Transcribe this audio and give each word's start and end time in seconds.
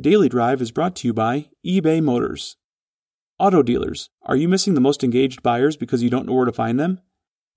Daily 0.00 0.30
Drive 0.30 0.62
is 0.62 0.70
brought 0.70 0.96
to 0.96 1.08
you 1.08 1.12
by 1.12 1.50
eBay 1.66 2.02
Motors. 2.02 2.56
Auto 3.38 3.62
dealers, 3.62 4.08
are 4.22 4.36
you 4.36 4.48
missing 4.48 4.72
the 4.72 4.80
most 4.80 5.04
engaged 5.04 5.42
buyers 5.42 5.76
because 5.76 6.02
you 6.02 6.08
don't 6.08 6.24
know 6.24 6.32
where 6.32 6.46
to 6.46 6.52
find 6.52 6.80
them? 6.80 7.00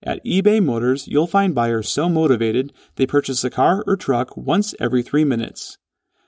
At 0.04 0.24
eBay 0.26 0.62
Motors, 0.62 1.08
you'll 1.08 1.28
find 1.28 1.56
buyers 1.56 1.88
so 1.88 2.10
motivated 2.10 2.74
they 2.98 3.06
purchase 3.06 3.46
a 3.46 3.50
car 3.50 3.86
or 3.88 3.96
truck 3.96 4.36
once 4.36 4.76
every 4.82 5.02
three 5.02 5.24
minutes. 5.24 5.78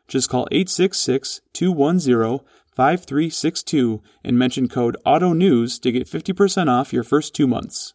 Just 0.07 0.29
call 0.29 0.47
866 0.49 1.42
210 1.51 2.39
5362 2.74 4.01
and 4.24 4.39
mention 4.39 4.69
code 4.69 4.96
AUTO 5.05 5.35
NEWS 5.35 5.78
to 5.79 5.92
get 5.92 6.08
50% 6.08 6.69
off 6.69 6.94
your 6.94 7.03
first 7.03 7.35
two 7.35 7.47
months. 7.47 7.94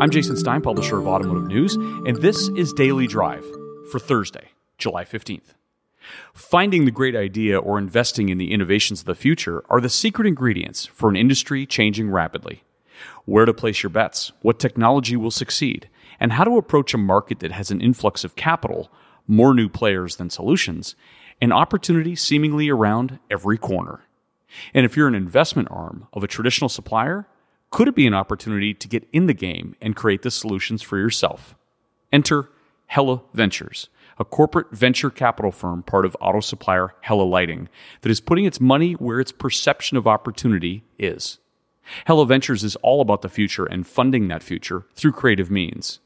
I'm 0.00 0.10
Jason 0.10 0.36
Stein, 0.36 0.62
publisher 0.62 0.98
of 0.98 1.08
Automotive 1.08 1.48
News, 1.48 1.74
and 1.74 2.14
this 2.18 2.50
is 2.50 2.72
Daily 2.72 3.08
Drive 3.08 3.44
for 3.90 3.98
Thursday, 3.98 4.50
July 4.78 5.04
15th. 5.04 5.54
Finding 6.32 6.84
the 6.84 6.92
great 6.92 7.16
idea 7.16 7.58
or 7.58 7.78
investing 7.78 8.28
in 8.28 8.38
the 8.38 8.52
innovations 8.52 9.00
of 9.00 9.06
the 9.06 9.16
future 9.16 9.64
are 9.68 9.80
the 9.80 9.88
secret 9.88 10.28
ingredients 10.28 10.86
for 10.86 11.08
an 11.08 11.16
industry 11.16 11.66
changing 11.66 12.10
rapidly. 12.10 12.62
Where 13.24 13.44
to 13.44 13.52
place 13.52 13.82
your 13.82 13.90
bets, 13.90 14.30
what 14.40 14.60
technology 14.60 15.16
will 15.16 15.32
succeed, 15.32 15.88
and 16.20 16.30
how 16.30 16.44
to 16.44 16.58
approach 16.58 16.94
a 16.94 16.98
market 16.98 17.40
that 17.40 17.50
has 17.50 17.72
an 17.72 17.80
influx 17.80 18.22
of 18.22 18.36
capital, 18.36 18.92
more 19.26 19.52
new 19.52 19.68
players 19.68 20.14
than 20.14 20.30
solutions, 20.30 20.94
and 21.40 21.52
opportunity 21.52 22.14
seemingly 22.14 22.68
around 22.68 23.18
every 23.32 23.58
corner. 23.58 24.02
And 24.72 24.86
if 24.86 24.96
you're 24.96 25.08
an 25.08 25.16
investment 25.16 25.66
arm 25.72 26.06
of 26.12 26.22
a 26.22 26.28
traditional 26.28 26.68
supplier, 26.68 27.26
could 27.70 27.88
it 27.88 27.94
be 27.94 28.06
an 28.06 28.14
opportunity 28.14 28.72
to 28.74 28.88
get 28.88 29.06
in 29.12 29.26
the 29.26 29.34
game 29.34 29.76
and 29.80 29.94
create 29.94 30.22
the 30.22 30.30
solutions 30.30 30.82
for 30.82 30.98
yourself? 30.98 31.54
Enter 32.12 32.48
Hella 32.86 33.22
Ventures, 33.34 33.88
a 34.18 34.24
corporate 34.24 34.70
venture 34.70 35.10
capital 35.10 35.52
firm 35.52 35.82
part 35.82 36.06
of 36.06 36.16
auto 36.20 36.40
supplier 36.40 36.94
Hella 37.02 37.22
Lighting 37.22 37.68
that 38.00 38.10
is 38.10 38.20
putting 38.20 38.46
its 38.46 38.60
money 38.60 38.94
where 38.94 39.20
its 39.20 39.32
perception 39.32 39.96
of 39.96 40.06
opportunity 40.06 40.82
is. 40.98 41.38
Hella 42.06 42.26
Ventures 42.26 42.64
is 42.64 42.76
all 42.76 43.00
about 43.00 43.22
the 43.22 43.28
future 43.28 43.66
and 43.66 43.86
funding 43.86 44.28
that 44.28 44.42
future 44.42 44.86
through 44.94 45.12
creative 45.12 45.50
means. 45.50 46.00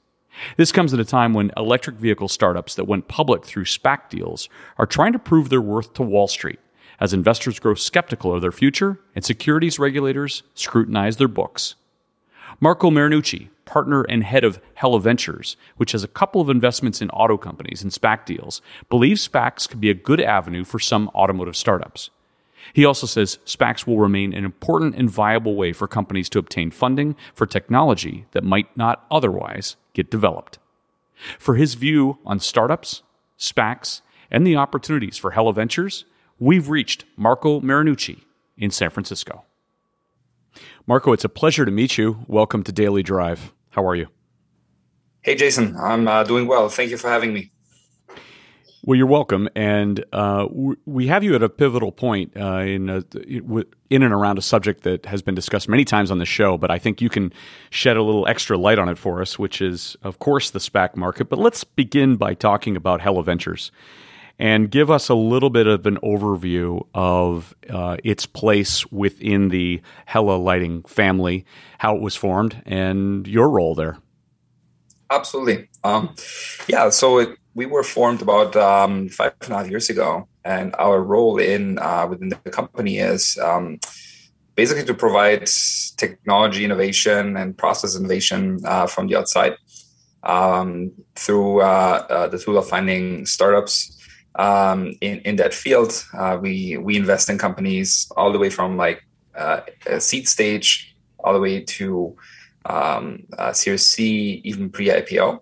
This 0.56 0.72
comes 0.72 0.92
at 0.94 1.00
a 1.00 1.04
time 1.04 1.34
when 1.34 1.52
electric 1.56 1.96
vehicle 1.96 2.28
startups 2.28 2.74
that 2.74 2.86
went 2.86 3.08
public 3.08 3.44
through 3.44 3.64
SPAC 3.64 4.08
deals 4.08 4.48
are 4.78 4.86
trying 4.86 5.12
to 5.12 5.18
prove 5.18 5.48
their 5.48 5.60
worth 5.60 5.94
to 5.94 6.02
Wall 6.02 6.26
Street 6.26 6.58
as 7.02 7.12
investors 7.12 7.58
grow 7.58 7.74
skeptical 7.74 8.32
of 8.32 8.40
their 8.40 8.52
future 8.52 9.00
and 9.16 9.24
securities 9.24 9.76
regulators 9.76 10.44
scrutinize 10.54 11.16
their 11.16 11.26
books. 11.26 11.74
Marco 12.60 12.90
Marinucci, 12.90 13.48
partner 13.64 14.02
and 14.02 14.22
head 14.22 14.44
of 14.44 14.60
Hella 14.74 15.00
Ventures, 15.00 15.56
which 15.78 15.90
has 15.90 16.04
a 16.04 16.08
couple 16.08 16.40
of 16.40 16.48
investments 16.48 17.02
in 17.02 17.10
auto 17.10 17.36
companies 17.36 17.82
and 17.82 17.90
SPAC 17.90 18.24
deals, 18.24 18.62
believes 18.88 19.26
SPACs 19.26 19.68
could 19.68 19.80
be 19.80 19.90
a 19.90 19.94
good 19.94 20.20
avenue 20.20 20.62
for 20.62 20.78
some 20.78 21.08
automotive 21.08 21.56
startups. 21.56 22.10
He 22.72 22.84
also 22.84 23.08
says 23.08 23.40
SPACs 23.46 23.84
will 23.84 23.98
remain 23.98 24.32
an 24.32 24.44
important 24.44 24.94
and 24.94 25.10
viable 25.10 25.56
way 25.56 25.72
for 25.72 25.88
companies 25.88 26.28
to 26.28 26.38
obtain 26.38 26.70
funding 26.70 27.16
for 27.34 27.46
technology 27.46 28.26
that 28.30 28.44
might 28.44 28.76
not 28.76 29.06
otherwise 29.10 29.74
get 29.92 30.08
developed. 30.08 30.60
For 31.36 31.56
his 31.56 31.74
view 31.74 32.18
on 32.24 32.38
startups, 32.38 33.02
SPACs, 33.40 34.02
and 34.30 34.46
the 34.46 34.54
opportunities 34.54 35.18
for 35.18 35.32
Hella 35.32 35.52
Ventures, 35.52 36.04
we've 36.42 36.68
reached 36.68 37.04
Marco 37.16 37.60
Marinucci 37.60 38.20
in 38.56 38.72
San 38.72 38.90
Francisco. 38.90 39.44
Marco, 40.88 41.12
it's 41.12 41.24
a 41.24 41.28
pleasure 41.28 41.64
to 41.64 41.70
meet 41.70 41.96
you. 41.96 42.24
Welcome 42.26 42.64
to 42.64 42.72
Daily 42.72 43.04
Drive. 43.04 43.52
How 43.70 43.86
are 43.86 43.94
you? 43.94 44.08
Hey, 45.20 45.36
Jason. 45.36 45.76
I'm 45.76 46.08
uh, 46.08 46.24
doing 46.24 46.48
well. 46.48 46.68
Thank 46.68 46.90
you 46.90 46.96
for 46.96 47.08
having 47.08 47.32
me. 47.32 47.52
Well, 48.84 48.96
you're 48.96 49.06
welcome, 49.06 49.48
and 49.54 50.04
uh, 50.12 50.48
we 50.84 51.06
have 51.06 51.22
you 51.22 51.36
at 51.36 51.42
a 51.44 51.48
pivotal 51.48 51.92
point 51.92 52.32
uh, 52.36 52.56
in 52.56 52.90
a, 52.90 53.04
in 53.90 54.02
and 54.02 54.12
around 54.12 54.38
a 54.38 54.42
subject 54.42 54.82
that 54.82 55.06
has 55.06 55.22
been 55.22 55.36
discussed 55.36 55.68
many 55.68 55.84
times 55.84 56.10
on 56.10 56.18
the 56.18 56.24
show. 56.24 56.58
But 56.58 56.72
I 56.72 56.80
think 56.80 57.00
you 57.00 57.08
can 57.08 57.32
shed 57.70 57.96
a 57.96 58.02
little 58.02 58.26
extra 58.26 58.58
light 58.58 58.80
on 58.80 58.88
it 58.88 58.98
for 58.98 59.22
us, 59.22 59.38
which 59.38 59.62
is, 59.62 59.96
of 60.02 60.18
course, 60.18 60.50
the 60.50 60.58
SPAC 60.58 60.96
market. 60.96 61.28
But 61.28 61.38
let's 61.38 61.62
begin 61.62 62.16
by 62.16 62.34
talking 62.34 62.74
about 62.74 63.00
Hella 63.00 63.22
Ventures 63.22 63.70
and 64.38 64.70
give 64.70 64.90
us 64.90 65.08
a 65.08 65.14
little 65.14 65.50
bit 65.50 65.66
of 65.66 65.86
an 65.86 65.98
overview 66.02 66.86
of 66.94 67.54
uh, 67.70 67.96
its 68.04 68.26
place 68.26 68.90
within 68.90 69.48
the 69.48 69.80
Hella 70.06 70.36
Lighting 70.36 70.82
family, 70.82 71.44
how 71.78 71.96
it 71.96 72.02
was 72.02 72.16
formed, 72.16 72.62
and 72.66 73.26
your 73.26 73.48
role 73.48 73.74
there. 73.74 73.98
Absolutely. 75.10 75.68
Um, 75.84 76.14
yeah, 76.68 76.88
so 76.88 77.18
it, 77.18 77.38
we 77.54 77.66
were 77.66 77.82
formed 77.82 78.22
about 78.22 78.56
um, 78.56 79.08
five 79.10 79.34
and 79.42 79.52
a 79.52 79.56
half 79.58 79.68
years 79.68 79.90
ago, 79.90 80.26
and 80.44 80.74
our 80.78 81.02
role 81.02 81.38
in 81.38 81.78
uh, 81.78 82.06
within 82.08 82.30
the 82.30 82.50
company 82.50 82.98
is 82.98 83.38
um, 83.38 83.78
basically 84.54 84.84
to 84.84 84.94
provide 84.94 85.48
technology 85.96 86.64
innovation 86.64 87.36
and 87.36 87.56
process 87.56 87.96
innovation 87.96 88.60
uh, 88.64 88.86
from 88.86 89.06
the 89.06 89.16
outside 89.16 89.56
um, 90.22 90.92
through 91.14 91.60
uh, 91.60 92.06
uh 92.08 92.28
the 92.28 92.38
tool 92.38 92.56
of 92.56 92.68
finding 92.68 93.26
startups 93.26 93.98
um, 94.36 94.94
in 95.00 95.20
in 95.20 95.36
that 95.36 95.54
field. 95.54 96.04
Uh, 96.14 96.38
we 96.40 96.76
we 96.76 96.96
invest 96.96 97.28
in 97.28 97.38
companies 97.38 98.10
all 98.16 98.32
the 98.32 98.38
way 98.38 98.50
from 98.50 98.76
like 98.76 99.02
uh, 99.34 99.60
seed 99.98 100.28
stage 100.28 100.94
all 101.18 101.32
the 101.32 101.40
way 101.40 101.60
to 101.60 102.16
um, 102.64 103.24
Series 103.52 103.88
C, 103.88 104.40
even 104.44 104.70
pre 104.70 104.88
IPO. 104.88 105.40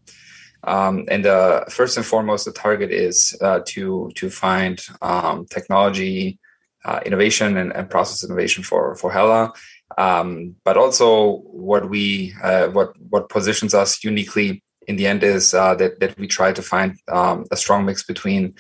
Um, 0.64 1.06
and 1.08 1.24
uh, 1.26 1.64
first 1.66 1.96
and 1.96 2.04
foremost, 2.04 2.44
the 2.44 2.52
target 2.52 2.90
is 2.90 3.36
uh, 3.40 3.60
to 3.66 4.10
to 4.14 4.30
find 4.30 4.80
um, 5.00 5.46
technology 5.46 6.38
uh, 6.84 7.00
innovation 7.04 7.56
and, 7.56 7.74
and, 7.74 7.90
process 7.90 8.24
innovation 8.24 8.62
for 8.62 8.94
for 8.96 9.10
Hella. 9.10 9.52
Um, 9.96 10.56
but 10.64 10.76
also, 10.76 11.38
what 11.38 11.88
we 11.88 12.34
uh, 12.42 12.68
what 12.68 12.92
what 13.08 13.28
positions 13.28 13.74
us 13.74 14.04
uniquely 14.04 14.62
in 14.90 14.96
the 14.96 15.06
end 15.06 15.22
is 15.22 15.54
uh, 15.54 15.74
that 15.76 16.00
that 16.00 16.18
we 16.18 16.26
try 16.26 16.52
to 16.52 16.62
find 16.72 16.90
um, 17.08 17.44
a 17.50 17.56
strong 17.56 17.84
mix 17.86 18.02
between 18.02 18.54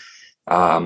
um, 0.46 0.84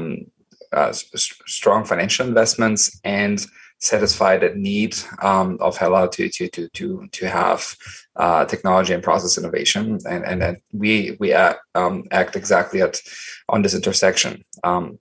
uh, 0.72 0.92
strong 0.92 1.84
financial 1.84 2.26
investments 2.26 3.00
and 3.04 3.46
satisfy 3.78 4.38
that 4.38 4.56
need 4.56 4.96
um, 5.20 5.58
of 5.60 5.76
Hella 5.76 6.10
to 6.10 6.28
to 6.36 6.48
to 6.48 6.68
to 6.78 7.06
to 7.18 7.28
have 7.28 7.76
uh, 8.16 8.44
technology 8.46 8.94
and 8.94 9.02
process 9.02 9.38
innovation, 9.38 9.98
and 10.08 10.42
and, 10.42 10.56
we 10.72 11.16
we 11.20 11.32
act, 11.32 11.60
um, 11.74 12.04
act 12.10 12.36
exactly 12.36 12.80
at 12.82 13.00
on 13.48 13.62
this 13.62 13.74
intersection. 13.74 14.44
Um, 14.64 14.98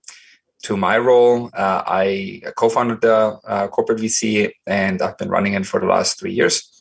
to 0.64 0.76
my 0.76 0.96
role, 0.98 1.50
uh, 1.54 1.82
I 1.86 2.40
co-founded 2.56 3.00
the 3.02 3.38
uh, 3.46 3.68
corporate 3.68 4.00
VC, 4.00 4.50
and 4.66 5.02
I've 5.02 5.18
been 5.18 5.28
running 5.28 5.54
it 5.54 5.66
for 5.66 5.80
the 5.80 5.86
last 5.86 6.18
three 6.18 6.32
years. 6.32 6.73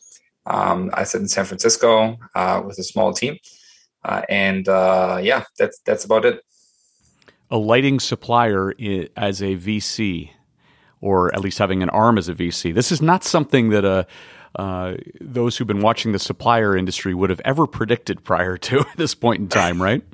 Um, 0.45 0.89
I 0.93 1.03
sit 1.03 1.21
in 1.21 1.27
San 1.27 1.45
Francisco 1.45 2.17
uh, 2.35 2.61
with 2.65 2.77
a 2.79 2.83
small 2.83 3.13
team, 3.13 3.37
uh, 4.03 4.23
and 4.29 4.67
uh, 4.67 5.19
yeah, 5.21 5.43
that's 5.57 5.79
that's 5.85 6.05
about 6.05 6.25
it. 6.25 6.43
A 7.51 7.57
lighting 7.57 7.99
supplier 7.99 8.73
as 9.15 9.41
a 9.41 9.55
VC 9.55 10.31
or 11.03 11.35
at 11.35 11.41
least 11.41 11.59
having 11.59 11.83
an 11.83 11.89
arm 11.89 12.17
as 12.17 12.29
a 12.29 12.33
VC. 12.33 12.73
This 12.73 12.89
is 12.89 13.01
not 13.01 13.25
something 13.25 13.69
that 13.69 13.83
uh, 13.83 14.05
uh, 14.55 14.95
those 15.19 15.57
who've 15.57 15.67
been 15.67 15.81
watching 15.81 16.13
the 16.13 16.19
supplier 16.19 16.77
industry 16.77 17.13
would 17.13 17.29
have 17.29 17.41
ever 17.43 17.67
predicted 17.67 18.23
prior 18.23 18.57
to 18.57 18.79
at 18.91 18.97
this 18.97 19.13
point 19.13 19.41
in 19.41 19.47
time, 19.49 19.81
right? 19.81 20.01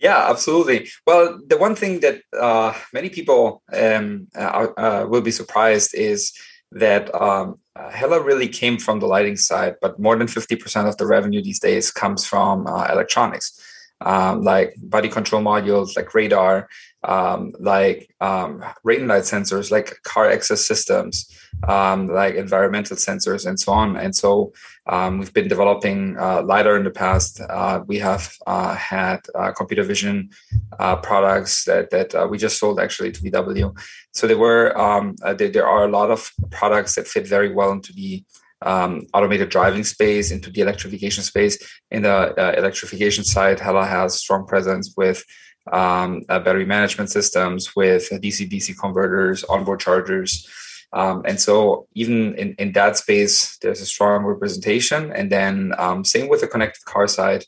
Yeah, 0.00 0.30
absolutely. 0.30 0.88
Well, 1.08 1.40
the 1.44 1.58
one 1.58 1.74
thing 1.74 1.98
that 2.00 2.22
uh, 2.32 2.72
many 2.92 3.08
people 3.08 3.64
um, 3.72 4.28
uh, 4.38 4.68
uh, 4.76 5.06
will 5.08 5.22
be 5.22 5.32
surprised 5.32 5.92
is 5.92 6.32
that 6.72 7.14
um, 7.14 7.58
Hella 7.90 8.20
really 8.20 8.48
came 8.48 8.78
from 8.78 9.00
the 9.00 9.06
lighting 9.06 9.36
side, 9.36 9.76
but 9.80 9.98
more 9.98 10.16
than 10.16 10.26
50% 10.26 10.88
of 10.88 10.96
the 10.96 11.06
revenue 11.06 11.42
these 11.42 11.60
days 11.60 11.90
comes 11.90 12.26
from 12.26 12.66
uh, 12.66 12.86
electronics 12.90 13.58
um, 14.00 14.42
like 14.42 14.74
body 14.78 15.08
control 15.08 15.42
modules, 15.42 15.96
like 15.96 16.14
radar, 16.14 16.68
um, 17.04 17.52
like 17.58 18.14
um, 18.20 18.64
rain 18.84 19.08
light 19.08 19.22
sensors, 19.22 19.70
like 19.70 20.00
car 20.04 20.30
access 20.30 20.66
systems, 20.66 21.28
um, 21.66 22.08
like 22.08 22.34
environmental 22.34 22.96
sensors, 22.96 23.46
and 23.46 23.58
so 23.58 23.72
on. 23.72 23.96
And 23.96 24.14
so 24.14 24.52
um, 24.88 25.18
we've 25.18 25.34
been 25.34 25.48
developing 25.48 26.16
uh, 26.18 26.42
lidar 26.42 26.76
in 26.76 26.84
the 26.84 26.90
past. 26.90 27.40
Uh, 27.40 27.82
we 27.86 27.98
have 27.98 28.32
uh, 28.46 28.74
had 28.74 29.20
uh, 29.34 29.52
computer 29.52 29.82
vision 29.82 30.30
uh, 30.78 30.96
products 30.96 31.64
that 31.64 31.90
that 31.90 32.14
uh, 32.14 32.26
we 32.28 32.38
just 32.38 32.58
sold 32.58 32.80
actually 32.80 33.12
to 33.12 33.20
VW. 33.22 33.78
So 34.12 34.26
there 34.26 34.38
were 34.38 34.76
um, 34.78 35.16
there, 35.36 35.50
there 35.50 35.68
are 35.68 35.84
a 35.84 35.90
lot 35.90 36.10
of 36.10 36.30
products 36.50 36.94
that 36.94 37.06
fit 37.06 37.26
very 37.26 37.52
well 37.52 37.70
into 37.72 37.92
the 37.92 38.24
um, 38.62 39.06
automated 39.12 39.50
driving 39.50 39.84
space, 39.84 40.30
into 40.30 40.50
the 40.50 40.62
electrification 40.62 41.22
space. 41.22 41.58
In 41.90 42.02
the 42.02 42.54
electrification 42.56 43.24
side, 43.24 43.60
Hella 43.60 43.84
has 43.84 44.14
strong 44.18 44.46
presence 44.46 44.94
with 44.96 45.22
um, 45.70 46.22
battery 46.28 46.64
management 46.64 47.10
systems, 47.10 47.76
with 47.76 48.08
DC-DC 48.10 48.78
converters, 48.78 49.44
onboard 49.44 49.80
chargers, 49.80 50.48
Um, 50.92 51.22
and 51.26 51.40
so 51.40 51.86
even 51.94 52.34
in, 52.34 52.54
in 52.58 52.72
that 52.72 52.96
space, 52.96 53.58
there's 53.58 53.80
a 53.80 53.86
strong 53.86 54.24
representation. 54.24 55.12
And 55.12 55.30
then 55.30 55.74
um, 55.78 56.04
same 56.04 56.28
with 56.28 56.40
the 56.40 56.46
connected 56.46 56.84
car 56.84 57.06
side, 57.06 57.44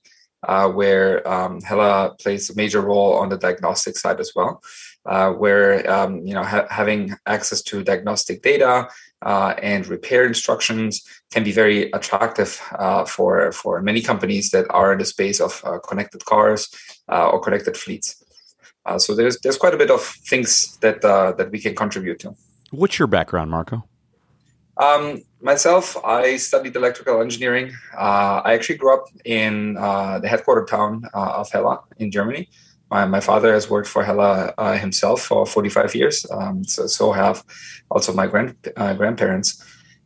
uh, 0.47 0.69
where 0.69 1.27
um, 1.29 1.61
Hella 1.61 2.17
plays 2.21 2.51
a 2.51 2.57
major 2.57 2.81
role 2.81 3.15
on 3.15 3.29
the 3.29 3.39
diagnostic 3.39 3.97
side 3.97 4.21
as 4.21 4.33
well, 4.35 4.63
uh, 5.07 5.33
where 5.33 5.89
um, 5.91 6.25
you 6.27 6.35
know 6.35 6.43
ha- 6.43 6.67
having 6.71 7.15
access 7.27 7.63
to 7.63 7.83
diagnostic 7.83 8.43
data 8.43 8.89
uh, 9.23 9.55
and 9.63 9.87
repair 9.87 10.25
instructions 10.25 11.03
can 11.31 11.45
be 11.45 11.53
very 11.53 11.91
attractive 11.93 12.61
uh, 12.79 13.05
for 13.05 13.53
for 13.53 13.83
many 13.83 14.01
companies 14.01 14.51
that 14.51 14.67
are 14.71 14.93
in 14.93 14.99
the 14.99 15.05
space 15.05 15.41
of 15.41 15.61
uh, 15.65 15.79
connected 15.81 16.25
cars 16.25 16.69
uh, 17.11 17.29
or 17.29 17.41
connected 17.41 17.77
fleets. 17.77 18.17
so 18.97 19.15
there's 19.15 19.39
there's 19.43 19.59
quite 19.59 19.75
a 19.75 19.79
bit 19.79 19.91
of 19.91 20.03
things 20.31 20.79
that 20.81 21.03
that 21.03 21.51
we 21.51 21.59
can 21.59 21.75
contribute 21.75 22.19
to. 22.19 22.35
What's 22.71 22.99
your 22.99 23.09
background, 23.09 23.51
Marco? 23.51 23.85
Um, 24.77 25.23
myself, 25.43 25.97
I 26.05 26.37
studied 26.37 26.75
electrical 26.77 27.21
engineering. 27.21 27.73
Uh, 27.99 28.41
I 28.45 28.55
actually 28.55 28.79
grew 28.79 28.95
up 28.95 29.07
in 29.25 29.77
uh, 29.77 30.21
the 30.21 30.29
headquarter 30.29 30.65
town 30.65 31.05
uh, 31.13 31.33
of 31.41 31.51
Hella 31.51 31.81
in 31.99 32.11
Germany. 32.11 32.49
My, 32.91 33.05
my 33.07 33.21
father 33.21 33.53
has 33.53 33.69
worked 33.69 33.89
for 33.89 34.03
Hella 34.03 34.55
uh, 34.57 34.77
himself 34.79 35.23
for 35.23 35.45
45 35.47 35.95
years. 35.95 36.27
Um, 36.31 36.65
so, 36.65 36.87
so 36.87 37.13
have 37.13 37.45
also 37.91 38.13
my 38.13 38.27
grand, 38.27 38.57
uh, 38.77 38.95
grandparents. 38.95 39.63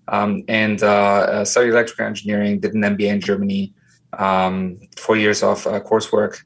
Um, 0.08 0.43
and 0.49 0.82
uh, 0.82 1.44
studied 1.44 1.70
electrical 1.70 2.06
engineering, 2.06 2.61
did 2.61 2.75
an 2.75 2.82
MBA 2.82 3.08
in 3.08 3.20
Germany, 3.20 3.75
um, 4.19 4.81
four 4.96 5.16
years 5.16 5.43
of 5.43 5.64
coursework 5.64 6.43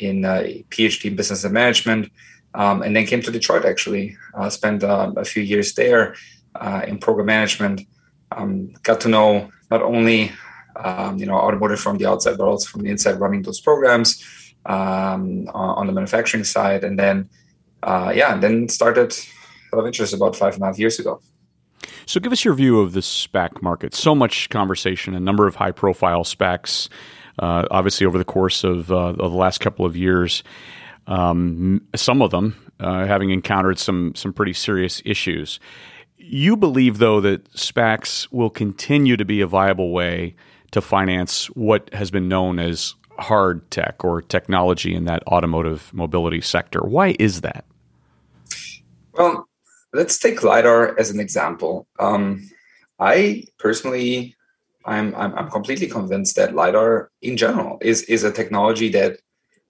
in 0.00 0.22
PhD 0.70 1.04
in 1.06 1.16
business 1.16 1.44
and 1.44 1.54
management 1.54 2.10
um, 2.54 2.82
and 2.82 2.94
then 2.94 3.06
came 3.06 3.22
to 3.22 3.30
Detroit. 3.30 3.64
Actually, 3.64 4.16
uh, 4.34 4.48
spent 4.48 4.82
um, 4.84 5.16
a 5.16 5.24
few 5.24 5.42
years 5.42 5.74
there 5.74 6.14
uh, 6.54 6.82
in 6.86 6.98
program 6.98 7.26
management. 7.26 7.82
Um, 8.32 8.72
got 8.82 9.00
to 9.02 9.08
know 9.08 9.50
not 9.70 9.82
only 9.82 10.32
um, 10.76 11.18
you 11.18 11.26
know 11.26 11.34
automotive 11.34 11.80
from 11.80 11.98
the 11.98 12.06
outside, 12.06 12.38
but 12.38 12.46
also 12.46 12.68
from 12.68 12.82
the 12.82 12.90
inside, 12.90 13.20
running 13.20 13.42
those 13.42 13.60
programs 13.60 14.22
um, 14.66 15.48
on 15.52 15.86
the 15.86 15.92
manufacturing 15.92 16.44
side, 16.44 16.84
and 16.84 16.98
then 16.98 17.28
uh, 17.82 18.12
yeah, 18.14 18.32
and 18.32 18.42
then 18.42 18.68
started 18.68 19.14
of 19.72 19.86
interest 19.86 20.14
about 20.14 20.36
five 20.36 20.54
and 20.54 20.62
a 20.62 20.66
half 20.66 20.78
years 20.78 20.98
ago. 20.98 21.20
So, 22.06 22.20
give 22.20 22.32
us 22.32 22.44
your 22.44 22.54
view 22.54 22.80
of 22.80 22.92
the 22.92 23.00
SPAC 23.00 23.62
market. 23.62 23.94
So 23.94 24.14
much 24.14 24.48
conversation, 24.50 25.14
a 25.14 25.20
number 25.20 25.46
of 25.46 25.56
high-profile 25.56 26.24
SPACs, 26.24 26.88
uh, 27.38 27.66
obviously 27.70 28.06
over 28.06 28.18
the 28.18 28.24
course 28.24 28.62
of, 28.64 28.90
uh, 28.92 28.96
of 28.96 29.16
the 29.16 29.28
last 29.36 29.58
couple 29.58 29.84
of 29.84 29.96
years 29.96 30.42
um, 31.06 31.86
some 31.94 32.22
of 32.22 32.30
them 32.30 32.56
uh, 32.80 33.06
having 33.06 33.30
encountered 33.30 33.78
some 33.78 34.14
some 34.14 34.32
pretty 34.32 34.52
serious 34.52 35.02
issues. 35.04 35.60
You 36.16 36.56
believe, 36.56 36.98
though, 36.98 37.20
that 37.20 37.52
SPACs 37.52 38.32
will 38.32 38.50
continue 38.50 39.16
to 39.16 39.24
be 39.24 39.40
a 39.40 39.46
viable 39.46 39.92
way 39.92 40.34
to 40.70 40.80
finance 40.80 41.46
what 41.48 41.92
has 41.92 42.10
been 42.10 42.28
known 42.28 42.58
as 42.58 42.94
hard 43.18 43.70
tech 43.70 44.02
or 44.04 44.22
technology 44.22 44.94
in 44.94 45.04
that 45.04 45.22
automotive 45.28 45.92
mobility 45.92 46.40
sector. 46.40 46.80
Why 46.80 47.14
is 47.18 47.42
that? 47.42 47.64
Well, 49.12 49.46
let's 49.92 50.18
take 50.18 50.42
lidar 50.42 50.98
as 50.98 51.10
an 51.10 51.20
example. 51.20 51.86
Um, 52.00 52.48
I 52.98 53.44
personally, 53.58 54.34
I'm, 54.84 55.14
I'm 55.14 55.34
I'm 55.34 55.50
completely 55.50 55.86
convinced 55.86 56.36
that 56.36 56.54
lidar 56.54 57.10
in 57.22 57.36
general 57.36 57.78
is 57.80 58.02
is 58.02 58.24
a 58.24 58.32
technology 58.32 58.88
that 58.90 59.18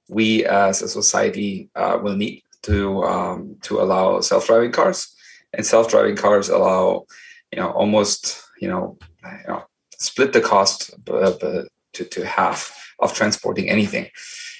we 0.09 0.45
as 0.45 0.83
a 0.83 0.89
society 0.89 1.71
uh, 1.75 1.99
will 2.03 2.17
need 2.17 2.43
to 2.62 3.03
um, 3.05 3.56
to 3.62 3.81
allow 3.81 4.21
self-driving 4.21 4.73
cars, 4.73 5.15
and 5.53 5.65
self-driving 5.67 6.17
cars 6.17 6.49
allow 6.49 7.06
you 7.53 7.61
know 7.61 7.71
almost 7.71 8.43
you 8.61 8.69
know, 8.69 8.99
you 9.25 9.49
know 9.49 9.65
split 9.99 10.33
the 10.33 10.41
cost 10.41 10.93
to, 11.06 12.05
to 12.05 12.27
half 12.27 12.93
of 12.99 13.15
transporting 13.15 13.69
anything. 13.71 14.09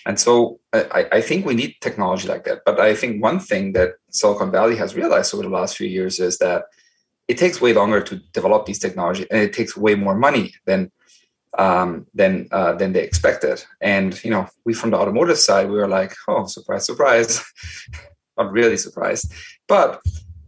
And 0.06 0.19
so 0.20 0.61
I, 0.73 1.06
I 1.12 1.20
think 1.20 1.47
we 1.47 1.55
need 1.55 1.76
technology 1.81 2.29
like 2.29 2.44
that. 2.44 2.61
But 2.67 2.79
I 2.81 2.94
think 2.94 3.23
one 3.23 3.40
thing 3.40 3.73
that 3.73 3.94
Silicon 4.11 4.50
Valley 4.50 4.76
has 4.76 4.94
realized 4.94 5.35
over 5.35 5.43
the 5.43 5.49
last 5.49 5.76
few 5.76 5.88
years 5.88 6.20
is 6.20 6.38
that 6.38 6.64
it 7.26 7.38
takes 7.38 7.61
way 7.61 7.73
longer 7.73 8.02
to 8.02 8.17
develop 8.32 8.67
these 8.67 8.79
technology 8.79 9.26
and 9.31 9.40
it 9.40 9.55
takes 9.55 9.76
way 9.76 9.94
more 9.94 10.14
money 10.14 10.52
than 10.67 10.90
um, 11.58 12.06
than 12.14 12.48
uh, 12.50 12.74
than 12.74 12.92
they 12.92 13.02
expected. 13.02 13.64
And 13.80 14.22
you 14.24 14.30
know, 14.30 14.46
we 14.64 14.74
from 14.74 14.90
the 14.90 14.98
automotive 14.98 15.38
side, 15.38 15.70
we 15.70 15.76
were 15.76 15.88
like, 15.88 16.14
oh, 16.28 16.46
surprise, 16.46 16.86
surprise, 16.86 17.44
not 18.38 18.52
really 18.52 18.76
surprised, 18.76 19.32
but 19.68 20.00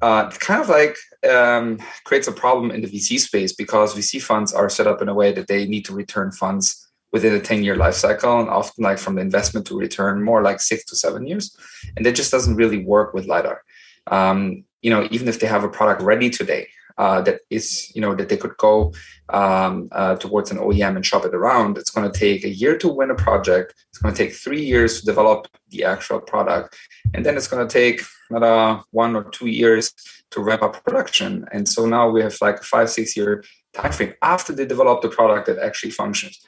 uh, 0.02 0.30
kind 0.30 0.60
of 0.60 0.68
like 0.68 0.96
um, 1.28 1.78
creates 2.04 2.28
a 2.28 2.32
problem 2.32 2.70
in 2.70 2.82
the 2.82 2.88
VC 2.88 3.18
space 3.18 3.52
because 3.52 3.94
VC 3.94 4.20
funds 4.20 4.52
are 4.52 4.68
set 4.68 4.86
up 4.86 5.00
in 5.00 5.08
a 5.08 5.14
way 5.14 5.32
that 5.32 5.48
they 5.48 5.66
need 5.66 5.84
to 5.86 5.94
return 5.94 6.30
funds 6.32 6.82
within 7.12 7.34
a 7.34 7.40
10 7.40 7.64
year 7.64 7.76
life 7.76 7.94
cycle 7.94 8.40
and 8.40 8.50
often 8.50 8.84
like 8.84 8.98
from 8.98 9.14
the 9.14 9.22
investment 9.22 9.66
to 9.66 9.78
return 9.78 10.22
more 10.22 10.42
like 10.42 10.60
six 10.60 10.84
to 10.84 10.94
seven 10.94 11.26
years. 11.26 11.56
And 11.96 12.04
that 12.04 12.14
just 12.14 12.30
doesn't 12.30 12.56
really 12.56 12.84
work 12.84 13.14
with 13.14 13.26
lidar. 13.26 13.62
Um, 14.08 14.64
you 14.86 14.90
know 14.90 15.08
even 15.10 15.26
if 15.26 15.40
they 15.40 15.48
have 15.48 15.64
a 15.64 15.68
product 15.68 16.00
ready 16.00 16.30
today 16.30 16.68
uh, 16.98 17.20
that 17.22 17.40
is 17.50 17.92
you 17.94 18.00
know 18.00 18.14
that 18.14 18.28
they 18.28 18.36
could 18.36 18.56
go 18.56 18.92
um, 19.30 19.88
uh, 19.92 20.16
towards 20.16 20.50
an 20.50 20.58
OEM 20.58 20.96
and 20.96 21.04
shop 21.04 21.24
it 21.24 21.34
around. 21.34 21.78
It's 21.78 21.90
going 21.90 22.10
to 22.10 22.18
take 22.18 22.44
a 22.44 22.48
year 22.48 22.76
to 22.78 22.88
win 22.88 23.10
a 23.10 23.14
project. 23.14 23.74
It's 23.90 23.98
going 23.98 24.14
to 24.14 24.18
take 24.18 24.34
three 24.34 24.64
years 24.64 25.00
to 25.00 25.06
develop 25.06 25.48
the 25.68 25.84
actual 25.84 26.20
product, 26.20 26.76
and 27.14 27.24
then 27.24 27.36
it's 27.36 27.48
going 27.48 27.66
to 27.66 27.72
take 27.72 28.02
another 28.30 28.82
one 28.90 29.14
or 29.14 29.24
two 29.24 29.46
years 29.46 29.92
to 30.30 30.42
ramp 30.42 30.62
up 30.62 30.82
production. 30.84 31.46
And 31.52 31.68
so 31.68 31.86
now 31.86 32.08
we 32.08 32.22
have 32.22 32.36
like 32.40 32.62
five 32.62 32.90
six 32.90 33.16
year 33.16 33.44
time 33.74 33.92
frame 33.92 34.14
after 34.22 34.52
they 34.52 34.66
develop 34.66 35.02
the 35.02 35.08
product 35.08 35.46
that 35.46 35.58
actually 35.58 35.92
functions. 35.92 36.40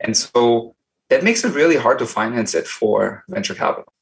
And 0.00 0.16
so 0.16 0.74
that 1.10 1.24
makes 1.24 1.44
it 1.44 1.54
really 1.54 1.76
hard 1.76 1.98
to 1.98 2.06
finance 2.06 2.54
it 2.54 2.66
for 2.66 3.24
venture 3.28 3.54
capital. 3.54 3.92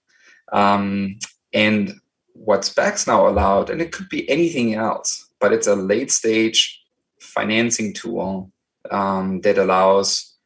Um, 0.52 1.18
and 1.52 1.94
what 2.34 2.62
SPACs 2.62 3.06
now 3.06 3.28
allowed, 3.28 3.70
and 3.70 3.80
it 3.80 3.92
could 3.92 4.08
be 4.08 4.28
anything 4.28 4.74
else, 4.74 5.28
but 5.42 5.52
it's 5.52 5.66
a 5.66 5.74
late 5.74 6.12
stage 6.12 6.80
financing 7.20 7.92
tool 7.92 8.50
um, 8.92 9.40
that 9.40 9.58
allows 9.58 10.36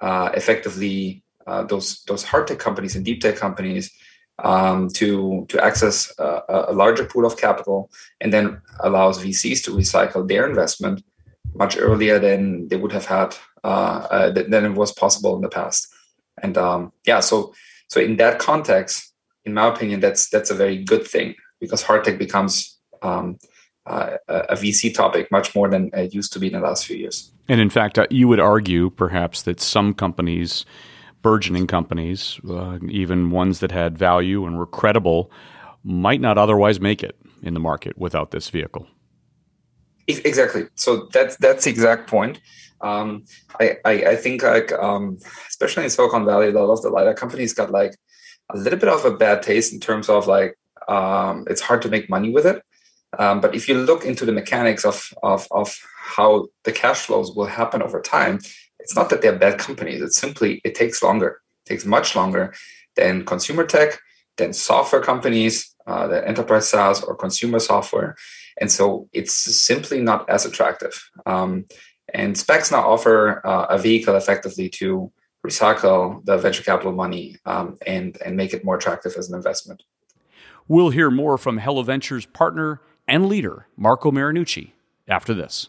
uh, 0.00 0.30
effectively 0.34 1.22
uh, 1.46 1.64
those 1.64 2.04
those 2.04 2.22
hard 2.22 2.46
tech 2.46 2.60
companies 2.60 2.94
and 2.96 3.04
deep 3.04 3.20
tech 3.20 3.36
companies 3.36 3.90
um, 4.38 4.88
to 4.88 5.44
to 5.48 5.62
access 5.62 6.12
a, 6.18 6.42
a, 6.68 6.72
larger 6.72 7.04
pool 7.04 7.26
of 7.26 7.36
capital, 7.36 7.90
and 8.20 8.32
then 8.32 8.62
allows 8.80 9.22
VCs 9.22 9.62
to 9.64 9.70
recycle 9.72 10.26
their 10.26 10.48
investment 10.48 11.04
much 11.54 11.76
earlier 11.76 12.18
than 12.18 12.68
they 12.68 12.76
would 12.76 12.92
have 12.92 13.06
had 13.06 13.36
uh, 13.64 14.06
uh 14.14 14.30
than 14.30 14.64
it 14.64 14.74
was 14.74 14.92
possible 14.92 15.34
in 15.36 15.42
the 15.42 15.48
past. 15.48 15.88
And 16.42 16.56
um, 16.56 16.92
yeah, 17.06 17.20
so 17.20 17.54
so 17.88 18.00
in 18.00 18.16
that 18.16 18.38
context, 18.38 19.12
in 19.44 19.52
my 19.54 19.66
opinion, 19.66 20.00
that's 20.00 20.30
that's 20.30 20.50
a 20.50 20.60
very 20.62 20.78
good 20.82 21.06
thing 21.06 21.34
because 21.60 21.82
hard 21.82 22.04
tech 22.04 22.18
becomes 22.18 22.78
um, 23.02 23.38
uh, 23.86 24.16
a 24.28 24.54
VC 24.54 24.92
topic 24.94 25.30
much 25.30 25.54
more 25.54 25.68
than 25.68 25.90
it 25.92 26.14
used 26.14 26.32
to 26.32 26.38
be 26.38 26.46
in 26.46 26.54
the 26.54 26.60
last 26.60 26.86
few 26.86 26.96
years. 26.96 27.32
And 27.48 27.60
in 27.60 27.70
fact, 27.70 27.98
uh, 27.98 28.06
you 28.10 28.28
would 28.28 28.40
argue 28.40 28.90
perhaps 28.90 29.42
that 29.42 29.60
some 29.60 29.92
companies, 29.94 30.64
burgeoning 31.22 31.66
companies, 31.66 32.40
uh, 32.48 32.78
even 32.88 33.30
ones 33.30 33.60
that 33.60 33.70
had 33.70 33.98
value 33.98 34.46
and 34.46 34.56
were 34.56 34.66
credible, 34.66 35.30
might 35.82 36.20
not 36.20 36.38
otherwise 36.38 36.80
make 36.80 37.02
it 37.02 37.16
in 37.42 37.54
the 37.54 37.60
market 37.60 37.98
without 37.98 38.30
this 38.30 38.48
vehicle. 38.48 38.86
Exactly. 40.06 40.66
So 40.74 41.08
that's 41.12 41.36
that's 41.36 41.64
the 41.64 41.70
exact 41.70 42.08
point. 42.08 42.40
Um, 42.80 43.24
I, 43.58 43.78
I, 43.84 43.92
I 43.92 44.16
think 44.16 44.42
like 44.42 44.72
um, 44.72 45.18
especially 45.48 45.84
in 45.84 45.90
Silicon 45.90 46.26
Valley, 46.26 46.48
a 46.48 46.52
lot 46.52 46.70
of 46.70 46.82
the 46.82 46.90
lidar 46.90 47.14
companies 47.14 47.54
got 47.54 47.70
like 47.70 47.96
a 48.50 48.58
little 48.58 48.78
bit 48.78 48.88
of 48.88 49.04
a 49.04 49.16
bad 49.16 49.42
taste 49.42 49.72
in 49.72 49.80
terms 49.80 50.08
of 50.10 50.26
like 50.26 50.58
um, 50.88 51.46
it's 51.48 51.62
hard 51.62 51.80
to 51.82 51.88
make 51.88 52.10
money 52.10 52.30
with 52.30 52.44
it. 52.46 52.62
Um, 53.18 53.40
but 53.40 53.54
if 53.54 53.68
you 53.68 53.74
look 53.74 54.04
into 54.04 54.24
the 54.24 54.32
mechanics 54.32 54.84
of, 54.84 55.12
of, 55.22 55.46
of 55.50 55.76
how 55.96 56.46
the 56.64 56.72
cash 56.72 57.06
flows 57.06 57.34
will 57.34 57.46
happen 57.46 57.82
over 57.82 58.00
time, 58.00 58.40
it's 58.78 58.94
not 58.94 59.10
that 59.10 59.22
they're 59.22 59.38
bad 59.38 59.58
companies. 59.58 60.02
It's 60.02 60.18
simply 60.18 60.60
it 60.64 60.74
takes 60.74 61.02
longer. 61.02 61.40
It 61.64 61.70
takes 61.70 61.84
much 61.84 62.14
longer 62.14 62.54
than 62.96 63.24
consumer 63.24 63.64
tech, 63.64 63.98
than 64.36 64.52
software 64.52 65.00
companies, 65.00 65.74
uh, 65.86 66.06
the 66.06 66.26
enterprise 66.26 66.68
SaaS 66.68 67.02
or 67.02 67.16
consumer 67.16 67.58
software, 67.58 68.16
and 68.60 68.70
so 68.70 69.08
it's 69.12 69.32
simply 69.32 70.00
not 70.00 70.28
as 70.28 70.44
attractive. 70.44 71.10
Um, 71.26 71.66
and 72.12 72.36
SPACs 72.36 72.70
now 72.70 72.88
offer 72.88 73.44
uh, 73.46 73.66
a 73.70 73.78
vehicle 73.78 74.16
effectively 74.16 74.68
to 74.70 75.10
recycle 75.44 76.24
the 76.24 76.38
venture 76.38 76.62
capital 76.62 76.92
money 76.92 77.36
um, 77.44 77.76
and 77.86 78.18
and 78.24 78.36
make 78.36 78.52
it 78.52 78.64
more 78.64 78.76
attractive 78.76 79.14
as 79.16 79.28
an 79.28 79.36
investment. 79.36 79.82
We'll 80.68 80.90
hear 80.90 81.10
more 81.10 81.36
from 81.36 81.58
Hella 81.58 81.84
Ventures 81.84 82.24
partner 82.26 82.80
and 83.06 83.26
leader, 83.26 83.66
Marco 83.76 84.10
Marinucci, 84.10 84.72
after 85.08 85.34
this. 85.34 85.68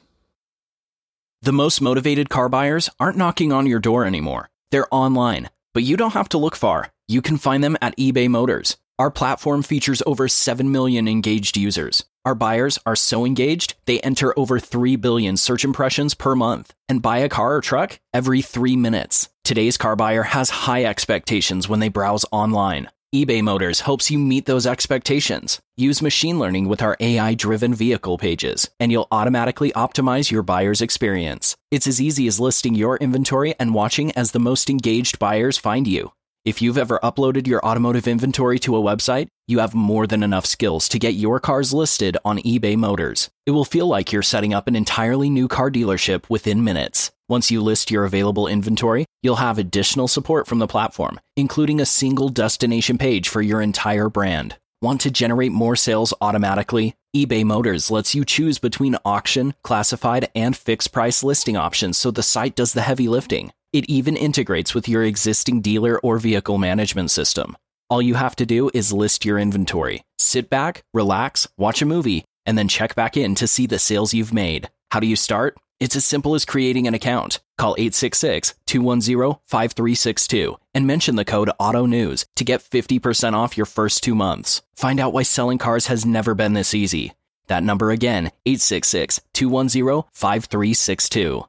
The 1.42 1.51
most 1.51 1.82
motivated 1.82 2.30
car 2.30 2.50
buyers 2.50 2.89
aren't 3.00 3.18
knocking 3.18 3.51
on 3.51 3.68
your 3.68 3.80
door 3.80 4.06
anymore. 4.06 4.50
They're 4.72 4.94
online, 4.94 5.50
but 5.74 5.84
you 5.84 5.96
don't 5.98 6.13
have 6.13 6.30
to 6.30 6.38
look 6.38 6.56
far. 6.56 6.92
You 7.08 7.22
can 7.22 7.38
find 7.38 7.63
them 7.63 7.77
at 7.82 7.96
eBay 7.98 8.27
Motors. 8.30 8.77
Our 8.98 9.12
platform 9.12 9.62
features 9.62 10.01
over 10.06 10.27
7 10.27 10.72
million 10.72 11.08
engaged 11.08 11.58
users. 11.58 12.06
Our 12.24 12.34
buyers 12.34 12.80
are 12.86 12.96
so 12.96 13.25
engaged, 13.25 13.75
they 13.86 14.00
enter 14.00 14.34
over 14.39 14.58
3 14.58 14.96
billion 14.96 15.38
search 15.38 15.63
impressions 15.63 16.15
per 16.15 16.34
month 16.34 16.74
and 16.89 17.01
buy 17.01 17.20
a 17.20 17.30
car 17.30 17.56
or 17.56 17.62
truck 17.62 18.00
every 18.13 18.42
three 18.42 18.75
minutes. 18.75 19.30
Today's 19.44 19.77
car 19.77 19.96
buyer 19.96 20.24
has 20.24 20.50
high 20.50 20.86
expectations 20.86 21.70
when 21.70 21.80
they 21.80 21.89
browse 21.89 22.25
online 22.32 22.89
eBay 23.15 23.41
Motors 23.41 23.79
helps 23.79 24.12
you 24.12 24.19
meet 24.19 24.45
those 24.45 24.67
expectations. 24.67 25.62
Use 25.77 26.01
machine 26.01 26.38
learning 26.38 26.67
with 26.67 26.81
our 26.81 26.98
AI 27.00 27.34
driven 27.34 27.74
vehicle 27.74 28.17
pages, 28.17 28.69
and 28.77 28.91
you'll 28.91 29.07
automatically 29.10 29.72
optimize 29.72 30.29
your 30.29 30.43
buyer's 30.43 30.81
experience. 30.81 31.55
It's 31.72 31.88
as 31.88 32.01
easy 32.01 32.27
as 32.27 32.41
listing 32.41 32.75
your 32.75 32.98
inventory 32.98 33.55
and 33.57 33.74
watching 33.74 34.12
as 34.17 34.31
the 34.31 34.41
most 34.41 34.69
engaged 34.69 35.17
buyers 35.17 35.57
find 35.57 35.88
you. 35.88 36.12
If 36.45 36.61
you've 36.61 36.77
ever 36.77 36.99
uploaded 37.01 37.47
your 37.47 37.65
automotive 37.65 38.07
inventory 38.07 38.59
to 38.59 38.77
a 38.77 38.79
website, 38.79 39.29
you 39.47 39.57
have 39.57 39.73
more 39.73 40.05
than 40.05 40.21
enough 40.21 40.45
skills 40.45 40.87
to 40.89 40.99
get 40.99 41.15
your 41.15 41.39
cars 41.39 41.73
listed 41.73 42.17
on 42.23 42.37
eBay 42.37 42.77
Motors. 42.77 43.31
It 43.47 43.51
will 43.51 43.65
feel 43.65 43.87
like 43.87 44.11
you're 44.11 44.21
setting 44.21 44.53
up 44.53 44.67
an 44.67 44.75
entirely 44.75 45.31
new 45.31 45.47
car 45.47 45.71
dealership 45.71 46.29
within 46.29 46.63
minutes. 46.63 47.11
Once 47.27 47.49
you 47.49 47.63
list 47.63 47.89
your 47.89 48.05
available 48.05 48.47
inventory, 48.47 49.07
you'll 49.23 49.37
have 49.37 49.57
additional 49.57 50.07
support 50.07 50.45
from 50.45 50.59
the 50.59 50.67
platform, 50.67 51.19
including 51.35 51.81
a 51.81 51.85
single 51.85 52.29
destination 52.29 52.99
page 52.99 53.27
for 53.27 53.41
your 53.41 53.59
entire 53.59 54.07
brand. 54.07 54.55
Want 54.83 55.01
to 55.01 55.09
generate 55.09 55.51
more 55.51 55.75
sales 55.75 56.13
automatically? 56.21 56.93
eBay 57.17 57.43
Motors 57.43 57.89
lets 57.89 58.13
you 58.13 58.23
choose 58.23 58.59
between 58.59 58.97
auction, 59.03 59.55
classified, 59.63 60.29
and 60.35 60.55
fixed 60.55 60.91
price 60.91 61.23
listing 61.23 61.57
options 61.57 61.97
so 61.97 62.11
the 62.11 62.21
site 62.21 62.55
does 62.55 62.73
the 62.73 62.81
heavy 62.81 63.07
lifting. 63.07 63.51
It 63.75 63.89
even 63.89 64.15
integrates 64.15 64.74
with 64.74 64.88
your 64.88 65.03
existing 65.03 65.60
dealer 65.60 66.00
or 66.00 66.17
vehicle 66.17 66.58
management 66.58 67.12
system. 67.12 67.58
All 67.89 68.01
you 68.01 68.13
have 68.13 68.34
to 68.38 68.46
do 68.46 68.72
is 68.74 68.94
list 68.94 69.25
your 69.25 69.38
inventory, 69.38 70.05
sit 70.17 70.50
back, 70.50 70.86
relax, 70.94 71.46
watch 71.58 71.82
a 71.82 71.86
movie, 71.86 72.24
and 72.46 72.58
then 72.58 72.70
check 72.70 72.96
back 72.96 73.17
in 73.17 73.36
to 73.36 73.48
see 73.48 73.67
the 73.67 73.77
sales 73.77 74.13
you've 74.13 74.34
made. 74.34 74.70
How 74.91 75.01
do 75.01 75.08
you 75.08 75.17
start? 75.17 75.58
It's 75.82 75.98
as 75.98 76.05
simple 76.05 76.36
as 76.36 76.46
creating 76.46 76.88
an 76.88 76.94
account. 76.94 77.41
Call 77.58 77.75
866 77.77 78.53
210 78.65 79.41
5362 79.46 80.55
and 80.74 80.88
mention 80.88 81.17
the 81.17 81.25
code 81.25 81.51
AUTONEWS 81.60 82.27
to 82.38 82.46
get 82.46 82.63
50% 82.63 83.34
off 83.34 83.58
your 83.58 83.65
first 83.65 84.01
two 84.01 84.15
months. 84.15 84.62
Find 84.77 85.01
out 85.01 85.12
why 85.12 85.24
selling 85.24 85.58
cars 85.58 85.88
has 85.88 86.05
never 86.05 86.34
been 86.34 86.53
this 86.53 86.74
easy. 86.74 87.12
That 87.48 87.62
number 87.62 87.91
again, 87.91 88.32
866 88.46 89.20
210 89.34 90.03
5362 90.13 91.44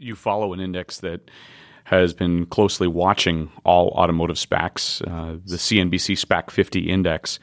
you 0.00 0.16
follow 0.16 0.52
an 0.52 0.60
index 0.60 0.98
that 1.00 1.30
has 1.84 2.14
been 2.14 2.46
closely 2.46 2.86
watching 2.86 3.50
all 3.64 3.88
automotive 3.88 4.36
SPACs, 4.36 5.02
uh, 5.02 5.38
the 5.44 5.56
CNBC 5.56 6.16
SPAC 6.16 6.50
50 6.50 6.88
index. 6.88 7.38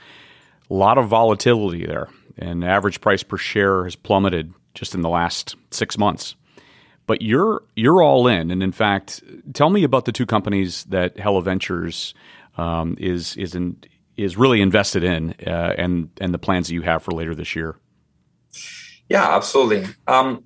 A 0.70 0.74
lot 0.74 0.98
of 0.98 1.08
volatility 1.08 1.86
there, 1.86 2.10
and 2.38 2.64
average 2.64 3.00
price 3.02 3.24
per 3.24 3.38
share 3.38 3.84
has 3.84 3.96
plummeted 3.96 4.54
just 4.74 4.96
in 4.96 5.02
the 5.02 5.10
last 5.10 5.56
six 5.72 5.98
months. 5.98 6.36
But 7.06 7.22
you're 7.22 7.64
you're 7.76 8.02
all 8.02 8.28
in, 8.28 8.52
and 8.52 8.62
in 8.62 8.74
fact, 8.74 9.24
tell 9.54 9.70
me 9.70 9.84
about 9.84 10.06
the 10.06 10.12
two 10.12 10.26
companies 10.26 10.84
that 10.86 11.18
Hella 11.18 11.42
Ventures 11.42 12.14
um, 12.58 12.98
is 13.00 13.38
is 13.38 13.56
in, 13.56 13.78
is 14.18 14.36
really 14.36 14.62
invested 14.62 15.06
in, 15.06 15.34
uh, 15.46 15.74
and 15.78 16.10
and 16.20 16.34
the 16.34 16.38
plans 16.38 16.68
that 16.68 16.74
you 16.74 16.82
have 16.82 17.02
for 17.02 17.12
later 17.12 17.34
this 17.34 17.56
year. 17.56 17.78
Yeah, 19.10 19.36
absolutely. 19.36 19.86
Um, 20.08 20.44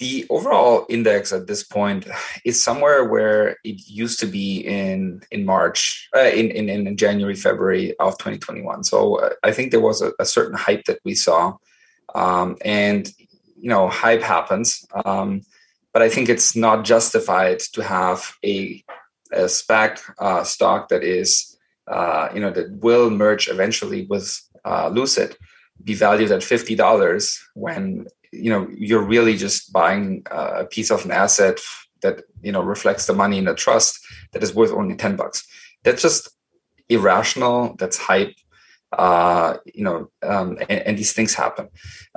the 0.00 0.26
overall 0.30 0.86
index 0.88 1.30
at 1.30 1.46
this 1.46 1.62
point 1.62 2.08
is 2.44 2.62
somewhere 2.62 3.04
where 3.04 3.58
it 3.64 3.86
used 3.86 4.18
to 4.20 4.26
be 4.26 4.60
in 4.60 5.22
in 5.30 5.44
March, 5.44 6.08
uh, 6.16 6.20
in, 6.20 6.50
in 6.50 6.68
in 6.70 6.96
January, 6.96 7.36
February 7.36 7.94
of 7.98 8.16
2021. 8.16 8.82
So 8.84 9.16
uh, 9.16 9.30
I 9.42 9.52
think 9.52 9.70
there 9.70 9.80
was 9.80 10.00
a, 10.00 10.12
a, 10.18 10.24
certain 10.24 10.56
hype 10.56 10.84
that 10.84 11.00
we 11.04 11.14
saw, 11.14 11.56
um, 12.14 12.56
and 12.64 13.12
you 13.56 13.68
know, 13.68 13.88
hype 13.88 14.22
happens. 14.22 14.86
Um, 15.04 15.42
but 15.92 16.02
I 16.02 16.08
think 16.08 16.30
it's 16.30 16.56
not 16.56 16.84
justified 16.84 17.60
to 17.74 17.82
have 17.82 18.32
a, 18.42 18.82
a 19.32 19.48
uh, 20.18 20.44
stock 20.44 20.88
that 20.88 21.02
is, 21.02 21.58
uh, 21.88 22.28
you 22.32 22.40
know, 22.40 22.50
that 22.52 22.70
will 22.70 23.10
merge 23.10 23.48
eventually 23.48 24.06
with 24.06 24.40
uh, 24.64 24.88
Lucid 24.88 25.36
be 25.84 25.92
valued 25.92 26.30
at 26.30 26.42
fifty 26.42 26.74
dollars 26.74 27.38
when 27.54 28.06
you 28.32 28.50
know 28.50 28.68
you're 28.76 29.02
really 29.02 29.36
just 29.36 29.72
buying 29.72 30.22
a 30.30 30.64
piece 30.64 30.90
of 30.90 31.04
an 31.04 31.10
asset 31.10 31.58
that 32.02 32.22
you 32.42 32.52
know 32.52 32.62
reflects 32.62 33.06
the 33.06 33.12
money 33.12 33.38
in 33.38 33.48
a 33.48 33.54
trust 33.54 33.98
that 34.32 34.42
is 34.42 34.54
worth 34.54 34.72
only 34.72 34.96
10 34.96 35.16
bucks. 35.16 35.46
That's 35.84 36.02
just 36.02 36.30
irrational 36.88 37.76
that's 37.78 37.96
hype 37.96 38.34
uh, 38.92 39.56
you 39.72 39.84
know 39.84 40.10
um, 40.22 40.58
and, 40.68 40.80
and, 40.80 40.98
these 40.98 41.12
things 41.12 41.34
happen. 41.34 41.68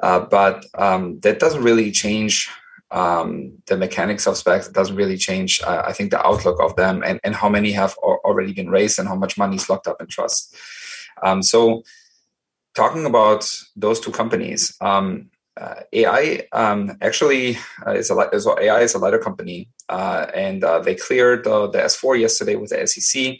Uh, 0.01 0.22
but 0.22 0.65
um, 0.75 1.20
that 1.20 1.39
doesn't 1.39 1.63
really 1.63 1.91
change 1.91 2.50
um, 2.89 3.53
the 3.67 3.77
mechanics 3.77 4.25
of 4.25 4.34
SPACs 4.34 4.67
it 4.67 4.74
doesn't 4.74 4.96
really 4.96 5.17
change 5.17 5.62
uh, 5.63 5.84
i 5.86 5.93
think 5.93 6.12
the 6.12 6.25
outlook 6.25 6.60
of 6.60 6.75
them 6.75 7.03
and, 7.03 7.20
and 7.24 7.36
how 7.36 7.50
many 7.50 7.72
have 7.72 7.96
already 7.98 8.53
been 8.53 8.70
raised 8.70 8.98
and 8.98 9.08
how 9.08 9.15
much 9.15 9.38
money 9.38 9.55
is 9.55 9.70
locked 9.70 9.88
up 9.88 10.01
in 10.01 10.08
trust. 10.08 10.55
Um, 11.22 11.43
so 11.43 11.84
talking 12.74 13.05
about 13.05 13.48
those 13.75 14.00
two 14.00 14.12
companies 14.12 14.75
um, 14.82 15.29
uh, 15.60 15.75
AEye 15.93 16.45
um, 16.51 16.98
actually 17.01 17.57
uh, 17.86 17.91
is 17.91 18.10
a 18.10 18.15
AEye 18.15 18.83
is 18.83 18.95
a 18.95 19.00
lidar 19.00 19.19
company, 19.19 19.69
uh, 19.89 20.25
and 20.33 20.63
uh, 20.63 20.79
they 20.79 20.95
cleared 20.95 21.43
the, 21.43 21.69
the 21.69 21.79
S4 21.79 22.19
yesterday 22.19 22.55
with 22.55 22.72
the 22.72 22.88
SEC, 22.88 23.38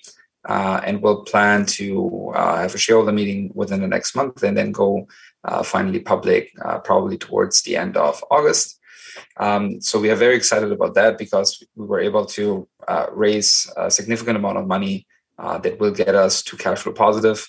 uh, 0.48 0.82
and 0.86 1.01
will 1.01 1.24
plan 1.24 1.65
to 1.65 2.32
uh, 2.36 2.58
have 2.62 2.75
a 2.75 2.77
shareholder 2.77 3.12
meeting 3.12 3.51
within 3.55 3.82
the 3.82 3.88
next 3.88 4.15
month, 4.15 4.43
and 4.43 4.55
then 4.55 4.72
go 4.72 5.08
finally 5.63 6.00
public 6.00 6.53
probably 6.84 7.17
towards 7.17 7.63
the 7.63 7.75
end 7.75 7.98
of 7.98 8.24
August. 8.32 8.79
Um, 9.38 9.82
so 9.82 10.00
we 10.00 10.10
are 10.10 10.15
very 10.15 10.36
excited 10.36 10.72
about 10.72 10.96
that 10.96 11.17
because 11.17 11.63
we 11.75 11.86
were 11.86 12.00
able 12.00 12.25
to 12.27 12.67
raise 13.12 13.72
a 13.75 13.91
significant 13.91 14.38
amount 14.38 14.58
of 14.58 14.67
money 14.67 15.05
that 15.38 15.79
will 15.79 15.91
get 15.91 16.15
us 16.15 16.43
to 16.43 16.58
cash 16.58 16.79
flow 16.79 16.93
positive. 16.93 17.48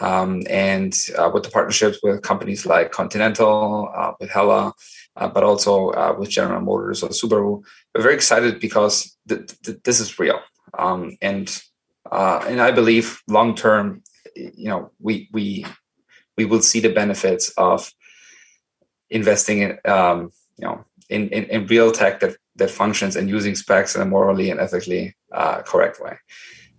Um, 0.00 0.42
and 0.48 0.96
uh, 1.18 1.30
with 1.32 1.42
the 1.42 1.50
partnerships 1.50 1.98
with 2.02 2.22
companies 2.22 2.64
like 2.64 2.92
Continental, 2.92 3.90
uh, 3.94 4.12
with 4.18 4.30
Hella, 4.30 4.72
uh, 5.16 5.28
but 5.28 5.44
also 5.44 5.90
uh, 5.90 6.14
with 6.18 6.30
General 6.30 6.62
Motors 6.62 7.02
or 7.02 7.10
Subaru, 7.10 7.62
we're 7.94 8.02
very 8.02 8.14
excited 8.14 8.58
because 8.58 9.16
th- 9.28 9.46
th- 9.62 9.78
this 9.84 10.00
is 10.00 10.18
real. 10.18 10.40
Um, 10.78 11.16
and 11.20 11.62
uh, 12.10 12.44
and 12.48 12.60
I 12.60 12.70
believe 12.70 13.22
long 13.28 13.54
term, 13.54 14.02
you 14.34 14.68
know, 14.68 14.90
we 14.98 15.28
we 15.32 15.66
we 16.36 16.46
will 16.46 16.62
see 16.62 16.80
the 16.80 16.92
benefits 16.92 17.50
of 17.58 17.92
investing 19.10 19.60
in 19.60 19.78
um, 19.84 20.30
you 20.56 20.66
know 20.66 20.84
in, 21.10 21.28
in, 21.28 21.44
in 21.44 21.66
real 21.66 21.92
tech 21.92 22.20
that 22.20 22.36
that 22.56 22.70
functions 22.70 23.16
and 23.16 23.28
using 23.28 23.54
SPACs 23.54 23.94
in 23.94 24.02
a 24.02 24.06
morally 24.06 24.50
and 24.50 24.60
ethically 24.60 25.14
uh, 25.32 25.62
correct 25.62 26.00
way. 26.00 26.16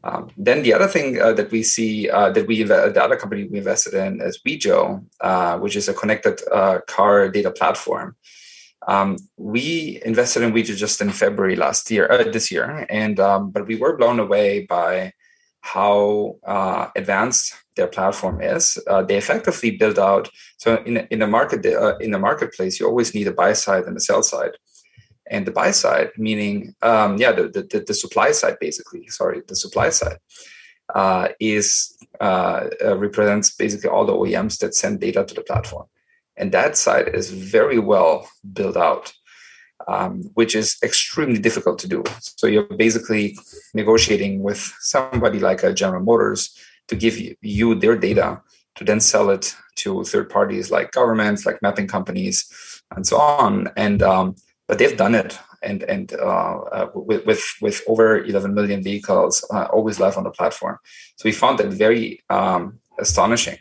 Um, 0.03 0.29
then 0.35 0.63
the 0.63 0.73
other 0.73 0.87
thing 0.87 1.21
uh, 1.21 1.31
that 1.33 1.51
we 1.51 1.63
see 1.63 2.09
uh, 2.09 2.29
that 2.31 2.45
we 2.45 2.63
the 2.63 3.01
other 3.01 3.15
company 3.15 3.45
we 3.45 3.57
invested 3.57 3.93
in 3.93 4.21
is 4.21 4.39
Wejo, 4.45 5.05
uh, 5.21 5.57
which 5.59 5.77
is 5.77 5.87
a 5.87 5.93
connected 5.93 6.41
uh, 6.51 6.79
car 6.87 7.29
data 7.29 7.51
platform. 7.51 8.15
Um, 8.85 9.17
we 9.37 10.01
invested 10.05 10.43
in 10.43 10.51
Wejo 10.51 10.75
just 10.75 10.99
in 10.99 11.09
February 11.09 11.55
last 11.55 11.89
year, 11.89 12.11
uh, 12.11 12.23
this 12.29 12.51
year, 12.51 12.85
and 12.89 13.17
um, 13.19 13.51
but 13.51 13.65
we 13.65 13.77
were 13.77 13.95
blown 13.95 14.19
away 14.19 14.65
by 14.65 15.13
how 15.61 16.35
uh, 16.45 16.89
advanced 16.97 17.53
their 17.77 17.87
platform 17.87 18.41
is. 18.41 18.77
they 19.07 19.15
effectively 19.15 19.71
build 19.71 19.97
out 19.97 20.29
so 20.57 20.83
in 20.85 20.97
in 21.09 21.19
the 21.19 21.27
market 21.27 21.65
in 22.01 22.11
the 22.11 22.19
marketplace 22.19 22.77
you 22.77 22.85
always 22.85 23.15
need 23.15 23.27
a 23.27 23.31
buy 23.31 23.53
side 23.53 23.85
and 23.85 23.95
a 23.95 24.01
sell 24.01 24.21
side 24.21 24.51
and 25.29 25.45
the 25.45 25.51
buy 25.51 25.71
side, 25.71 26.09
meaning 26.17 26.75
um, 26.81 27.17
yeah, 27.17 27.31
the, 27.31 27.47
the, 27.47 27.83
the 27.85 27.93
supply 27.93 28.31
side 28.31 28.57
basically. 28.59 29.07
Sorry, 29.07 29.41
the 29.47 29.55
supply 29.55 29.89
side 29.89 30.17
uh, 30.93 31.29
is 31.39 31.97
uh, 32.19 32.67
uh, 32.83 32.97
represents 32.97 33.55
basically 33.55 33.89
all 33.89 34.05
the 34.05 34.13
OEMs 34.13 34.59
that 34.59 34.75
send 34.75 34.99
data 34.99 35.23
to 35.23 35.33
the 35.33 35.41
platform, 35.41 35.87
and 36.37 36.51
that 36.51 36.77
side 36.77 37.09
is 37.13 37.31
very 37.31 37.79
well 37.79 38.27
built 38.53 38.77
out. 38.77 39.13
Um, 39.85 40.21
which 40.35 40.55
is 40.55 40.77
extremely 40.81 41.39
difficult 41.39 41.77
to 41.79 41.89
do. 41.89 42.05
So 42.21 42.47
you're 42.47 42.63
basically 42.63 43.37
negotiating 43.73 44.41
with 44.41 44.59
somebody 44.79 45.39
like 45.39 45.61
a 45.61 45.73
General 45.73 46.01
Motors 46.01 46.57
to 46.87 46.95
give 46.95 47.17
you, 47.17 47.35
you 47.41 47.75
their 47.75 47.97
data 47.97 48.41
to 48.75 48.83
then 48.83 48.99
sell 48.99 49.29
it 49.29 49.55
to 49.75 50.03
third 50.03 50.29
parties 50.29 50.71
like 50.71 50.91
governments, 50.91 51.45
like 51.45 51.61
mapping 51.61 51.87
companies, 51.87 52.81
and 52.95 53.05
so 53.05 53.17
on. 53.17 53.69
And 53.75 54.01
um, 54.01 54.35
but 54.67 54.77
they've 54.77 54.97
done 54.97 55.15
it 55.15 55.37
and 55.63 55.83
and 55.83 56.13
uh, 56.13 56.57
uh, 56.59 56.89
with, 56.93 57.25
with 57.25 57.43
with 57.61 57.81
over 57.87 58.23
11 58.23 58.53
million 58.53 58.83
vehicles 58.83 59.45
uh, 59.51 59.65
always 59.71 59.99
live 59.99 60.17
on 60.17 60.23
the 60.23 60.31
platform. 60.31 60.77
So 61.15 61.23
we 61.25 61.31
found 61.31 61.59
that 61.59 61.69
very 61.69 62.21
um, 62.29 62.79
astonishing. 62.99 63.57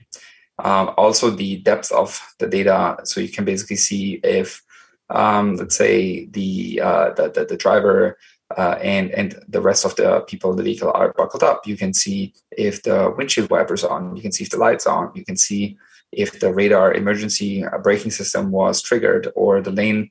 Um, 0.59 0.93
also, 0.97 1.31
the 1.31 1.59
depth 1.59 1.91
of 1.93 2.21
the 2.39 2.47
data, 2.47 2.99
so 3.05 3.21
you 3.21 3.29
can 3.29 3.45
basically 3.45 3.77
see 3.77 4.21
if, 4.23 4.63
um, 5.11 5.57
let's 5.57 5.77
say, 5.77 6.27
the, 6.27 6.81
uh, 6.81 7.11
the, 7.15 7.31
the 7.31 7.45
the 7.47 7.57
driver 7.57 8.19
uh, 8.57 8.77
and 8.83 9.11
and 9.13 9.43
the 9.49 9.61
rest 9.61 9.85
of 9.85 9.97
the 9.97 10.21
people 10.21 10.51
in 10.51 10.57
the 10.57 10.63
vehicle 10.63 10.93
are 10.95 11.15
buckled 11.15 11.43
up. 11.43 11.67
You 11.67 11.77
can 11.77 11.95
see 11.95 12.35
if 12.51 12.83
the 12.83 13.15
windshield 13.17 13.51
wipers 13.51 13.83
on. 13.83 14.15
You 14.15 14.23
can 14.23 14.33
see 14.33 14.45
if 14.45 14.51
the 14.51 14.59
lights 14.59 14.87
on. 14.87 15.11
You 15.15 15.25
can 15.25 15.37
see 15.37 15.79
if 16.13 16.39
the 16.41 16.53
radar 16.53 16.93
emergency 16.93 17.65
braking 17.83 18.11
system 18.11 18.51
was 18.51 18.83
triggered 18.83 19.29
or 19.35 19.63
the 19.63 19.71
lane 19.71 20.11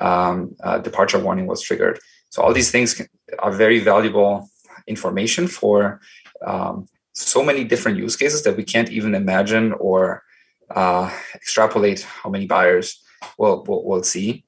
um, 0.00 0.54
uh, 0.62 0.78
departure 0.78 1.18
warning 1.18 1.46
was 1.46 1.62
triggered. 1.62 1.98
So 2.30 2.42
all 2.42 2.52
these 2.52 2.70
things 2.70 3.00
are 3.38 3.52
very 3.52 3.80
valuable 3.80 4.48
information 4.86 5.48
for 5.48 6.00
um, 6.44 6.86
so 7.12 7.42
many 7.42 7.64
different 7.64 7.98
use 7.98 8.16
cases 8.16 8.42
that 8.42 8.56
we 8.56 8.64
can't 8.64 8.90
even 8.90 9.14
imagine 9.14 9.72
or 9.74 10.22
uh, 10.70 11.10
extrapolate 11.34 12.02
how 12.02 12.30
many 12.30 12.46
buyers 12.46 13.02
will 13.38 13.64
will, 13.64 13.84
will 13.84 14.02
see. 14.02 14.44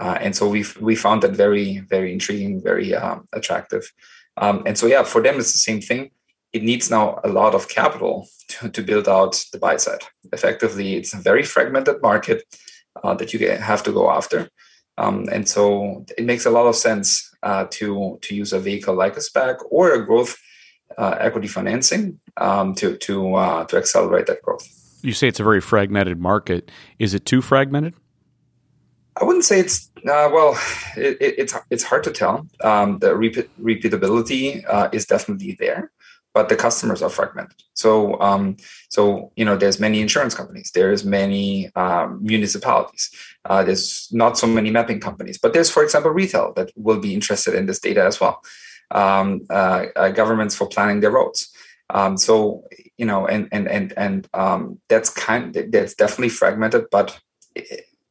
Uh, 0.00 0.16
and 0.20 0.34
so 0.34 0.48
we 0.48 0.64
we 0.80 0.94
found 0.94 1.22
that 1.22 1.32
very 1.32 1.80
very 1.80 2.12
intriguing, 2.12 2.62
very 2.62 2.94
um, 2.94 3.28
attractive. 3.32 3.90
Um, 4.36 4.62
and 4.66 4.78
so 4.78 4.86
yeah, 4.86 5.02
for 5.02 5.22
them 5.22 5.36
it's 5.38 5.52
the 5.52 5.58
same 5.58 5.80
thing. 5.80 6.10
It 6.52 6.62
needs 6.62 6.90
now 6.90 7.18
a 7.24 7.28
lot 7.28 7.54
of 7.54 7.68
capital 7.68 8.28
to, 8.48 8.68
to 8.68 8.82
build 8.82 9.08
out 9.08 9.42
the 9.52 9.58
buy 9.58 9.76
side. 9.76 10.04
Effectively, 10.32 10.96
it's 10.96 11.14
a 11.14 11.18
very 11.18 11.42
fragmented 11.42 12.00
market 12.02 12.42
uh, 13.02 13.14
that 13.14 13.32
you 13.32 13.48
have 13.48 13.82
to 13.84 13.92
go 13.92 14.10
after. 14.10 14.48
Um, 15.02 15.28
and 15.32 15.48
so 15.48 16.04
it 16.16 16.24
makes 16.24 16.46
a 16.46 16.50
lot 16.50 16.66
of 16.66 16.76
sense 16.76 17.34
uh, 17.42 17.66
to 17.70 18.18
to 18.22 18.34
use 18.34 18.52
a 18.52 18.60
vehicle 18.60 18.94
like 18.94 19.16
a 19.16 19.20
SPAC 19.20 19.56
or 19.70 19.92
a 19.92 20.06
growth 20.06 20.36
uh, 20.96 21.16
equity 21.18 21.48
financing 21.48 22.20
um, 22.36 22.74
to 22.76 22.96
to 22.98 23.34
uh, 23.34 23.64
to 23.64 23.76
accelerate 23.76 24.26
that 24.26 24.42
growth. 24.42 24.66
You 25.02 25.12
say 25.12 25.26
it's 25.28 25.40
a 25.40 25.44
very 25.44 25.60
fragmented 25.60 26.20
market. 26.20 26.70
Is 26.98 27.14
it 27.14 27.26
too 27.26 27.42
fragmented? 27.42 27.94
I 29.20 29.24
wouldn't 29.24 29.44
say 29.44 29.58
it's 29.60 29.90
uh, 29.96 30.30
well. 30.32 30.56
It, 30.96 31.16
it, 31.20 31.34
it's 31.38 31.54
it's 31.70 31.82
hard 31.82 32.04
to 32.04 32.12
tell. 32.12 32.46
Um, 32.62 32.98
the 33.00 33.16
repeat, 33.16 33.50
repeatability 33.60 34.64
uh, 34.68 34.88
is 34.92 35.04
definitely 35.06 35.56
there, 35.58 35.90
but 36.34 36.48
the 36.48 36.56
customers 36.56 37.02
are 37.02 37.10
fragmented. 37.10 37.62
So 37.74 38.20
um, 38.20 38.56
so 38.88 39.32
you 39.36 39.44
know, 39.44 39.56
there's 39.56 39.80
many 39.80 40.00
insurance 40.00 40.34
companies. 40.34 40.70
There's 40.74 41.04
many 41.04 41.70
um, 41.74 42.20
municipalities. 42.22 43.10
Uh, 43.44 43.64
there's 43.64 44.08
not 44.12 44.38
so 44.38 44.46
many 44.46 44.70
mapping 44.70 45.00
companies, 45.00 45.38
but 45.38 45.52
there's, 45.52 45.70
for 45.70 45.82
example, 45.82 46.10
retail 46.10 46.52
that 46.54 46.70
will 46.76 47.00
be 47.00 47.14
interested 47.14 47.54
in 47.54 47.66
this 47.66 47.80
data 47.80 48.04
as 48.04 48.20
well. 48.20 48.42
Um, 48.90 49.46
uh, 49.50 49.86
uh, 49.96 50.10
governments 50.10 50.54
for 50.54 50.68
planning 50.68 51.00
their 51.00 51.10
roads. 51.10 51.52
Um, 51.90 52.16
so 52.16 52.64
you 52.96 53.06
know, 53.06 53.26
and 53.26 53.48
and 53.52 53.68
and 53.68 53.92
and 53.96 54.28
um, 54.34 54.80
that's 54.88 55.10
kind 55.10 55.54
that's 55.70 55.94
definitely 55.94 56.30
fragmented, 56.30 56.86
but 56.90 57.18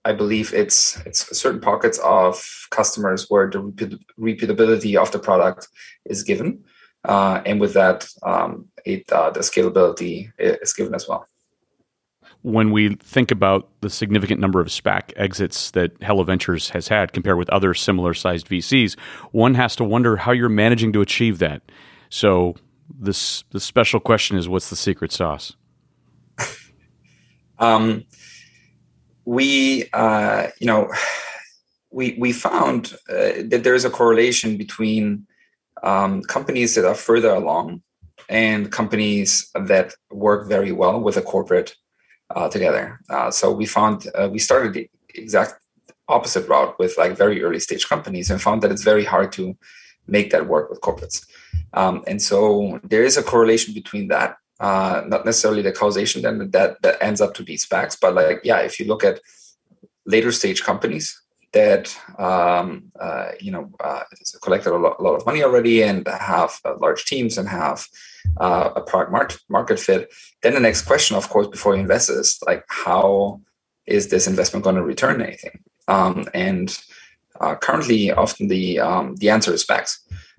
I 0.04 0.14
believe 0.14 0.54
it's 0.54 1.00
it's 1.06 1.38
certain 1.38 1.62
pockets 1.62 2.00
of 2.00 2.44
customers 2.72 3.28
where 3.30 3.50
the 3.50 3.60
repeat, 3.60 4.00
repeatability 4.20 4.96
of 4.96 5.12
the 5.12 5.20
product 5.20 5.68
is 6.06 6.24
given, 6.24 6.64
uh, 7.06 7.42
and 7.46 7.60
with 7.60 7.74
that, 7.74 8.08
um, 8.24 8.68
it 8.86 9.12
uh, 9.12 9.30
the 9.30 9.42
scalability 9.42 10.32
is 10.38 10.74
given 10.74 10.94
as 10.94 11.08
well 11.08 11.28
when 12.44 12.72
we 12.72 12.96
think 12.96 13.32
about 13.32 13.70
the 13.82 13.90
significant 13.90 14.40
number 14.40 14.60
of 14.60 14.68
SPAC 14.68 15.14
exits 15.16 15.72
that 15.72 15.92
Hella 16.02 16.26
Ventures 16.26 16.70
has 16.70 16.88
had 16.88 17.14
compared 17.14 17.38
with 17.38 17.50
other 17.50 17.74
similar 17.74 18.14
sized 18.14 18.48
VCs, 18.48 18.98
one 19.32 19.54
has 19.56 19.76
to 19.76 19.84
wonder 19.84 20.18
how 20.18 20.32
you're 20.32 20.50
managing 20.50 20.92
to 20.94 21.02
achieve 21.02 21.40
that. 21.40 21.62
So 22.10 22.56
this 23.00 23.44
the 23.52 23.60
special 23.60 24.00
question 24.00 24.38
is 24.38 24.50
what's 24.50 24.70
the 24.70 24.76
secret 24.76 25.12
sauce? 25.12 25.56
um, 27.60 28.06
we 29.26 29.86
uh, 29.94 30.48
you 30.60 30.68
know 30.68 30.90
we 31.92 32.16
we 32.20 32.34
found 32.34 32.96
uh, 33.10 33.44
that 33.46 33.62
there 33.64 33.76
is 33.76 33.86
a 33.86 33.90
correlation 33.90 34.58
between 34.58 35.28
um, 35.84 36.22
companies 36.24 36.76
that 36.76 36.86
are 36.86 36.96
further 36.96 37.30
along 37.30 37.82
and 38.30 38.72
companies 38.72 39.50
that 39.56 39.94
work 40.12 40.48
very 40.48 40.72
well 40.72 41.00
with 41.00 41.18
a 41.18 41.22
corporate 41.22 41.76
uh, 42.36 42.50
together. 42.50 43.00
Uh, 43.10 43.30
so 43.32 43.52
we 43.52 43.66
found 43.66 44.08
uh, 44.16 44.30
we 44.32 44.40
started 44.40 44.74
the 44.74 44.90
exact 45.16 45.56
opposite 46.08 46.48
route 46.48 46.78
with 46.80 46.98
like 46.98 47.18
very 47.18 47.44
early 47.44 47.60
stage 47.60 47.88
companies 47.88 48.30
and 48.30 48.42
found 48.42 48.62
that 48.62 48.72
it's 48.72 48.84
very 48.84 49.06
hard 49.06 49.32
to 49.32 49.56
make 50.08 50.32
that 50.32 50.48
work 50.48 50.70
with 50.70 50.82
corporates. 50.82 51.26
Um, 51.74 52.04
and 52.08 52.22
so 52.22 52.80
there 52.84 53.04
is 53.04 53.18
a 53.18 53.24
correlation 53.24 53.74
between 53.74 54.08
that, 54.10 54.38
uh, 54.60 55.04
not 55.08 55.26
necessarily 55.26 55.62
the 55.62 55.72
causation 55.72 56.22
then 56.22 56.52
that 56.52 56.82
that 56.82 56.98
ends 57.02 57.22
up 57.22 57.34
to 57.36 57.44
be 57.44 57.56
SPACs, 57.58 57.98
but 58.00 58.14
like 58.14 58.42
yeah, 58.44 58.60
if 58.60 58.80
you 58.80 58.86
look 58.86 59.04
at 59.04 59.20
later 60.06 60.32
stage 60.32 60.64
companies 60.64 61.21
that 61.54 61.98
um, 62.18 62.92
uh, 63.00 63.32
you 63.40 63.52
know 63.52 63.70
uh, 63.84 64.04
collected 64.42 64.74
a 64.74 64.78
lot, 64.78 65.00
a 65.00 65.04
lot, 65.04 65.16
of 65.16 65.26
money 65.26 65.44
already 65.44 65.84
and 65.84 66.08
have 66.08 66.60
large 66.80 67.06
teams 67.06 67.38
and 67.38 67.48
have 67.48 67.86
uh, 68.40 68.72
a 68.76 68.82
product 68.82 69.12
market, 69.12 69.40
market 69.50 69.80
fit. 69.80 70.12
Then 70.42 70.54
the 70.54 70.60
next 70.60 70.84
question, 70.84 71.18
of 71.18 71.30
course, 71.30 71.48
before 71.48 71.76
you 71.76 71.82
invest 71.82 72.10
is 72.10 72.40
like, 72.46 72.64
how 72.70 73.42
is 73.86 74.10
this 74.10 74.28
investment 74.28 74.64
going 74.64 74.76
to 74.76 74.84
return 74.84 75.22
anything? 75.22 75.60
Um, 75.88 76.28
and 76.34 76.78
uh, 77.40 77.56
currently, 77.56 78.12
often 78.12 78.48
the 78.48 78.80
um, 78.80 79.16
the 79.18 79.30
answer 79.30 79.54
is 79.54 79.66
SPACs. 79.66 79.98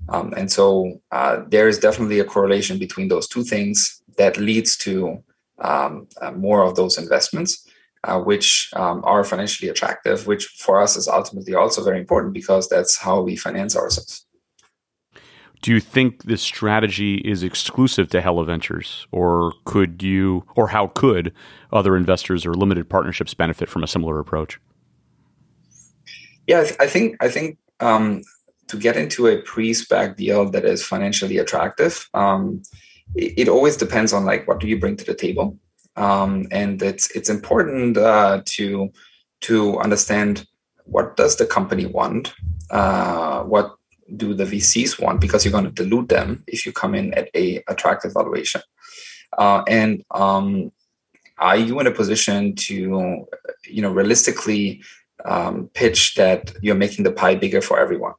Um, 0.08 0.32
and 0.36 0.50
so 0.50 1.00
uh, 1.12 1.42
there 1.48 1.68
is 1.68 1.78
definitely 1.78 2.20
a 2.20 2.24
correlation 2.24 2.78
between 2.78 3.08
those 3.08 3.28
two 3.28 3.44
things 3.44 4.02
that 4.18 4.36
leads 4.36 4.76
to 4.78 5.22
um, 5.60 6.08
uh, 6.20 6.32
more 6.32 6.62
of 6.62 6.74
those 6.74 6.98
investments, 6.98 7.68
uh, 8.04 8.20
which 8.20 8.70
um, 8.74 9.02
are 9.04 9.24
financially 9.24 9.68
attractive, 9.68 10.26
which 10.26 10.46
for 10.46 10.80
us 10.80 10.96
is 10.96 11.08
ultimately 11.08 11.54
also 11.54 11.82
very 11.84 11.98
important 11.98 12.32
because 12.32 12.68
that's 12.68 12.96
how 12.96 13.20
we 13.20 13.36
finance 13.36 13.76
ourselves. 13.76 14.26
Do 15.62 15.70
you 15.70 15.78
think 15.78 16.24
this 16.24 16.42
strategy 16.42 17.18
is 17.18 17.44
exclusive 17.44 18.10
to 18.10 18.20
Hella 18.20 18.44
Ventures, 18.44 19.06
or 19.12 19.52
could 19.64 20.02
you, 20.02 20.44
or 20.56 20.66
how 20.68 20.88
could 20.88 21.32
other 21.72 21.96
investors 21.96 22.44
or 22.44 22.52
limited 22.52 22.90
partnerships 22.90 23.32
benefit 23.32 23.68
from 23.68 23.84
a 23.84 23.86
similar 23.86 24.18
approach? 24.18 24.58
Yeah, 26.48 26.66
I 26.80 26.88
think 26.88 27.16
I 27.22 27.28
think 27.28 27.58
um, 27.78 28.22
to 28.66 28.76
get 28.76 28.96
into 28.96 29.28
a 29.28 29.40
pre-SPAC 29.42 30.16
deal 30.16 30.50
that 30.50 30.64
is 30.64 30.84
financially 30.84 31.38
attractive, 31.38 32.08
um, 32.14 32.62
it, 33.14 33.34
it, 33.36 33.48
always 33.48 33.76
depends 33.76 34.12
on 34.12 34.24
like 34.24 34.48
what 34.48 34.58
do 34.58 34.66
you 34.66 34.80
bring 34.80 34.96
to 34.96 35.04
the 35.04 35.14
table, 35.14 35.56
um, 35.96 36.46
and 36.50 36.82
it's 36.82 37.10
it's 37.10 37.28
important 37.28 37.96
uh, 37.96 38.42
to 38.46 38.90
to 39.42 39.78
understand 39.78 40.46
what 40.84 41.16
does 41.16 41.36
the 41.36 41.46
company 41.46 41.86
want, 41.86 42.34
uh, 42.70 43.42
what 43.42 43.76
do 44.16 44.34
the 44.34 44.44
VCs 44.44 45.00
want 45.00 45.20
because 45.20 45.44
you're 45.44 45.52
going 45.52 45.64
to 45.64 45.70
dilute 45.70 46.08
them 46.08 46.44
if 46.46 46.66
you 46.66 46.72
come 46.72 46.94
in 46.94 47.14
at 47.14 47.28
a 47.34 47.62
attractive 47.68 48.12
valuation. 48.12 48.60
Uh, 49.38 49.62
and 49.66 50.04
um, 50.10 50.70
are 51.38 51.56
you 51.56 51.80
in 51.80 51.86
a 51.86 51.90
position 51.90 52.54
to, 52.54 53.26
you 53.66 53.82
know, 53.82 53.90
realistically 53.90 54.82
um, 55.24 55.70
pitch 55.74 56.14
that 56.16 56.52
you're 56.60 56.74
making 56.74 57.04
the 57.04 57.12
pie 57.12 57.34
bigger 57.34 57.62
for 57.62 57.80
everyone? 57.80 58.14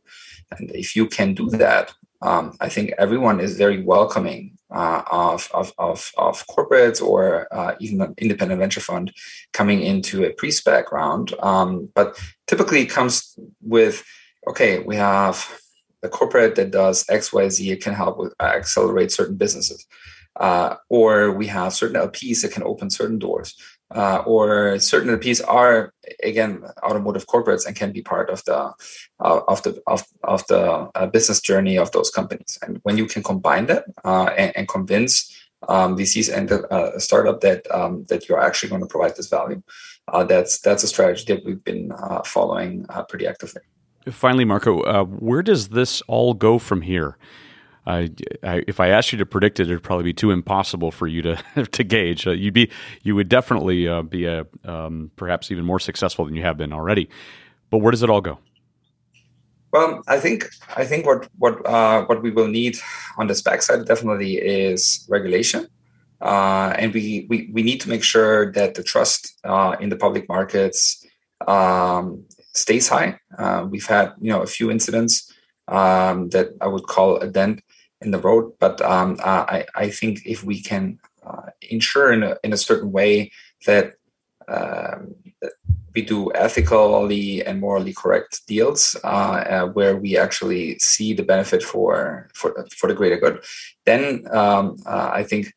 And 0.51 0.71
if 0.71 0.95
you 0.95 1.07
can 1.07 1.33
do 1.33 1.49
that, 1.51 1.93
um, 2.21 2.55
I 2.59 2.69
think 2.69 2.93
everyone 2.97 3.39
is 3.39 3.57
very 3.57 3.83
welcoming 3.83 4.57
uh, 4.73 5.03
of, 5.11 5.49
of, 5.53 5.71
of, 5.77 6.11
of, 6.17 6.45
corporates 6.47 7.01
or 7.01 7.47
uh, 7.51 7.75
even 7.79 8.01
an 8.01 8.13
independent 8.17 8.59
venture 8.59 8.81
fund 8.81 9.13
coming 9.51 9.81
into 9.81 10.23
a 10.23 10.33
pre-SPAC 10.33 10.91
round. 10.91 11.33
Um, 11.39 11.89
but 11.93 12.19
typically 12.47 12.85
comes 12.85 13.37
with, 13.61 14.03
okay, 14.47 14.79
we 14.79 14.95
have 14.95 15.47
the 16.01 16.09
corporate 16.09 16.55
that 16.55 16.71
does 16.71 17.05
XYZ 17.05 17.71
It 17.71 17.83
can 17.83 17.93
help 17.93 18.17
with 18.17 18.33
uh, 18.39 18.43
accelerate 18.55 19.11
certain 19.11 19.37
businesses. 19.37 19.85
Uh, 20.35 20.75
or 20.89 21.31
we 21.31 21.45
have 21.45 21.73
certain 21.73 22.01
LPs 22.01 22.41
that 22.41 22.51
can 22.51 22.63
open 22.63 22.89
certain 22.89 23.19
doors. 23.19 23.55
Uh, 23.93 24.23
or 24.25 24.79
certain 24.79 25.15
LPs 25.15 25.41
are 25.47 25.93
again 26.23 26.63
automotive 26.81 27.27
corporates 27.27 27.65
and 27.65 27.75
can 27.75 27.91
be 27.91 28.01
part 28.01 28.29
of 28.29 28.43
the 28.45 28.73
uh, 29.19 29.41
of 29.47 29.61
the 29.63 29.81
of, 29.87 30.03
of 30.23 30.45
the 30.47 30.89
uh, 30.95 31.05
business 31.07 31.39
journey 31.39 31.77
of 31.77 31.91
those 31.91 32.09
companies. 32.09 32.57
And 32.61 32.79
when 32.83 32.97
you 32.97 33.05
can 33.05 33.21
combine 33.21 33.67
that 33.67 33.85
uh, 34.03 34.29
and, 34.37 34.51
and, 34.57 34.67
convince 34.67 35.31
um, 35.69 35.95
VCs 35.95 36.35
and 36.35 36.51
a 36.51 36.99
startup 36.99 37.41
that 37.41 37.69
um, 37.71 38.05
that 38.09 38.27
you're 38.27 38.41
actually 38.41 38.69
going 38.69 38.81
to 38.81 38.87
provide 38.87 39.15
this 39.15 39.29
value, 39.29 39.61
that's 40.27 40.59
that's 40.59 40.83
a 40.83 40.87
strategy 40.87 41.33
that 41.33 41.45
we've 41.45 41.63
been 41.63 41.91
following 42.25 42.85
pretty 43.09 43.27
actively. 43.27 43.61
Finally, 44.09 44.45
Marco, 44.45 44.81
uh, 44.81 45.05
where 45.05 45.41
does 45.41 45.69
this 45.69 46.01
all 46.07 46.33
go 46.33 46.59
from 46.59 46.81
here? 46.81 47.17
I, 47.85 48.11
if 48.41 48.79
I 48.79 48.89
asked 48.89 49.11
you 49.11 49.17
to 49.17 49.25
predict 49.25 49.59
it, 49.59 49.63
it'd 49.63 49.83
probably 49.83 50.05
be 50.05 50.13
too 50.13 50.31
impossible 50.31 50.91
for 50.91 51.07
you 51.07 51.21
to 51.21 51.43
to 51.71 51.83
gauge. 51.83 52.25
Uh, 52.25 52.31
you'd 52.31 52.53
be, 52.53 52.71
you 53.03 53.15
would 53.15 53.29
definitely 53.29 53.87
uh, 53.87 54.01
be 54.01 54.25
a 54.25 54.45
um, 54.63 55.11
perhaps 55.15 55.51
even 55.51 55.65
more 55.65 55.79
successful 55.79 56.25
than 56.25 56.35
you 56.35 56.43
have 56.43 56.57
been 56.57 56.73
already. 56.73 57.09
But 57.69 57.79
where 57.79 57.91
does 57.91 58.03
it 58.03 58.09
all 58.09 58.21
go? 58.21 58.39
Well, 59.73 60.03
I 60.07 60.19
think 60.19 60.49
I 60.77 60.85
think 60.85 61.05
what 61.05 61.27
what 61.39 61.65
uh, 61.65 62.05
what 62.05 62.21
we 62.21 62.29
will 62.29 62.47
need 62.47 62.77
on 63.17 63.27
the 63.27 63.33
SPAC 63.33 63.63
side 63.63 63.85
definitely 63.85 64.35
is 64.35 65.05
regulation, 65.09 65.67
uh, 66.21 66.75
and 66.77 66.93
we, 66.93 67.25
we 67.27 67.49
we 67.51 67.63
need 67.63 67.81
to 67.81 67.89
make 67.89 68.03
sure 68.03 68.51
that 68.51 68.75
the 68.75 68.83
trust 68.83 69.33
uh, 69.43 69.75
in 69.79 69.89
the 69.89 69.95
public 69.95 70.29
markets 70.29 71.03
um, 71.47 72.23
stays 72.53 72.87
high. 72.87 73.17
Uh, 73.37 73.65
we've 73.67 73.87
had 73.87 74.13
you 74.21 74.29
know 74.29 74.43
a 74.43 74.47
few 74.47 74.69
incidents 74.69 75.33
um, 75.67 76.29
that 76.29 76.49
I 76.61 76.67
would 76.67 76.85
call 76.85 77.17
a 77.17 77.27
dent 77.27 77.63
in 78.03 78.11
the 78.11 78.19
road, 78.19 78.53
but 78.59 78.81
um, 78.81 79.17
uh, 79.23 79.45
I, 79.47 79.65
I 79.75 79.89
think 79.89 80.25
if 80.25 80.43
we 80.43 80.61
can 80.61 80.99
uh, 81.25 81.49
ensure 81.61 82.11
in 82.11 82.23
a, 82.23 82.37
in 82.43 82.53
a 82.53 82.57
certain 82.57 82.91
way 82.91 83.31
that, 83.65 83.93
um, 84.47 85.15
that 85.41 85.53
we 85.95 86.01
do 86.01 86.31
ethically 86.33 87.45
and 87.45 87.59
morally 87.59 87.93
correct 87.93 88.41
deals 88.47 88.95
uh, 89.03 89.07
uh, 89.07 89.65
where 89.67 89.95
we 89.95 90.17
actually 90.17 90.77
see 90.79 91.13
the 91.13 91.23
benefit 91.23 91.63
for 91.63 92.29
for 92.33 92.65
for 92.75 92.87
the 92.87 92.95
greater 92.95 93.17
good, 93.17 93.43
then 93.85 94.25
um, 94.31 94.77
uh, 94.85 95.11
I 95.13 95.23
think 95.23 95.53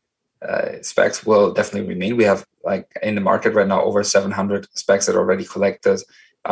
uh, 0.47 0.79
SPACs 0.81 1.25
will 1.25 1.53
definitely 1.53 1.89
remain. 1.89 2.17
We 2.17 2.23
have 2.25 2.45
like 2.63 2.87
in 3.01 3.15
the 3.15 3.21
market 3.21 3.53
right 3.53 3.67
now 3.67 3.81
over 3.81 4.03
700 4.03 4.67
SPACs 4.75 5.07
that 5.07 5.15
are 5.15 5.19
already 5.19 5.45
collected 5.45 6.01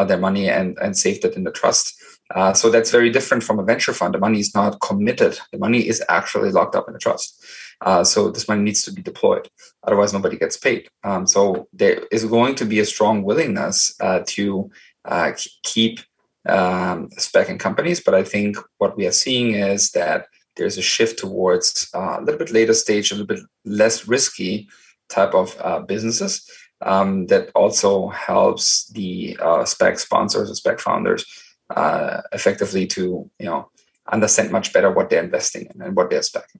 their 0.03 0.17
money 0.17 0.49
and 0.49 0.77
and 0.79 0.97
saved 0.97 1.23
it 1.25 1.35
in 1.35 1.43
the 1.43 1.51
trust. 1.51 1.95
Uh, 2.33 2.53
so 2.53 2.71
that's 2.71 2.91
very 2.91 3.11
different 3.11 3.43
from 3.43 3.59
a 3.59 3.63
venture 3.63 3.93
fund. 3.93 4.13
The 4.13 4.19
money 4.19 4.39
is 4.39 4.55
not 4.55 4.81
committed. 4.81 5.37
The 5.51 5.59
money 5.59 5.87
is 5.87 6.03
actually 6.09 6.51
locked 6.51 6.75
up 6.75 6.89
in 6.89 6.95
a 6.95 6.99
trust. 6.99 7.45
Uh, 7.81 8.03
so 8.03 8.31
this 8.31 8.47
money 8.47 8.63
needs 8.63 8.81
to 8.83 8.91
be 8.91 9.01
deployed. 9.01 9.47
Otherwise, 9.83 10.11
nobody 10.11 10.37
gets 10.37 10.57
paid. 10.57 10.89
Um, 11.03 11.27
so 11.27 11.67
there 11.71 12.01
is 12.11 12.25
going 12.25 12.55
to 12.55 12.65
be 12.65 12.79
a 12.79 12.85
strong 12.85 13.23
willingness 13.23 13.95
uh, 13.99 14.21
to 14.27 14.71
uh, 15.05 15.33
keep 15.63 15.99
um, 16.47 17.09
SPAC 17.09 17.59
companies. 17.59 18.01
But 18.01 18.15
I 18.15 18.23
think 18.23 18.57
what 18.79 18.97
we 18.97 19.05
are 19.05 19.11
seeing 19.11 19.53
is 19.53 19.91
that 19.91 20.27
there's 20.55 20.77
a 20.77 20.81
shift 20.81 21.19
towards 21.19 21.89
uh, 21.93 22.17
a 22.19 22.21
little 22.21 22.39
bit 22.39 22.51
later 22.51 22.73
stage, 22.73 23.11
a 23.11 23.15
little 23.15 23.27
bit 23.27 23.43
less 23.65 24.07
risky 24.07 24.67
type 25.09 25.35
of 25.35 25.55
uh, 25.61 25.79
businesses 25.81 26.49
um, 26.81 27.27
that 27.27 27.51
also 27.55 28.09
helps 28.09 28.87
the 28.89 29.37
uh, 29.41 29.63
SPAC 29.63 29.99
sponsors 29.99 30.49
or 30.49 30.53
SPAC 30.53 30.79
founders 30.79 31.25
uh, 31.69 32.21
effectively 32.31 32.85
to 32.87 33.29
you 33.39 33.45
know 33.45 33.69
understand 34.11 34.51
much 34.51 34.71
better 34.73 34.91
what 34.91 35.09
they're 35.09 35.23
investing 35.23 35.67
in 35.73 35.81
and 35.81 35.95
what 35.95 36.09
they're 36.09 36.19
SPACing. 36.19 36.59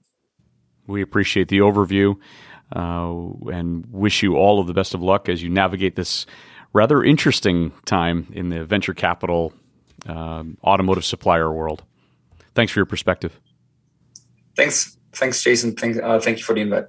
We 0.86 1.02
appreciate 1.02 1.48
the 1.48 1.58
overview 1.58 2.16
uh, 2.74 3.52
and 3.52 3.86
wish 3.90 4.22
you 4.22 4.36
all 4.36 4.60
of 4.60 4.66
the 4.66 4.74
best 4.74 4.94
of 4.94 5.02
luck 5.02 5.28
as 5.28 5.42
you 5.42 5.48
navigate 5.48 5.96
this 5.96 6.26
rather 6.72 7.02
interesting 7.02 7.72
time 7.84 8.26
in 8.32 8.48
the 8.48 8.64
venture 8.64 8.94
capital 8.94 9.52
um, 10.06 10.58
automotive 10.62 11.04
supplier 11.04 11.52
world. 11.52 11.84
Thanks 12.54 12.72
for 12.72 12.80
your 12.80 12.86
perspective. 12.86 13.38
Thanks. 14.56 14.96
Thanks, 15.12 15.42
Jason. 15.42 15.74
Uh, 16.02 16.20
thank 16.20 16.38
you 16.38 16.44
for 16.44 16.54
the 16.54 16.60
invite. 16.60 16.84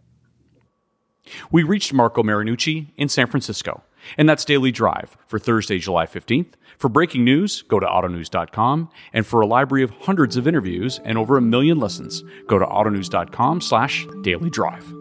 We 1.51 1.63
reached 1.63 1.93
Marco 1.93 2.23
Marinucci 2.23 2.87
in 2.97 3.09
San 3.09 3.27
Francisco, 3.27 3.83
and 4.17 4.27
that's 4.27 4.45
Daily 4.45 4.71
Drive 4.71 5.17
for 5.27 5.39
Thursday, 5.39 5.79
July 5.79 6.05
15th. 6.05 6.53
For 6.77 6.89
breaking 6.89 7.23
news, 7.23 7.63
go 7.63 7.79
to 7.79 7.85
autonews.com, 7.85 8.89
and 9.13 9.25
for 9.25 9.41
a 9.41 9.47
library 9.47 9.83
of 9.83 9.89
hundreds 9.91 10.37
of 10.37 10.47
interviews 10.47 10.99
and 11.03 11.17
over 11.17 11.37
a 11.37 11.41
million 11.41 11.79
lessons, 11.79 12.23
go 12.47 12.59
to 12.59 12.65
autonews.com 12.65 13.61
slash 13.61 14.07
daily 14.21 14.49
drive. 14.49 14.91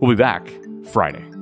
We'll 0.00 0.10
be 0.10 0.16
back 0.16 0.48
Friday. 0.92 1.33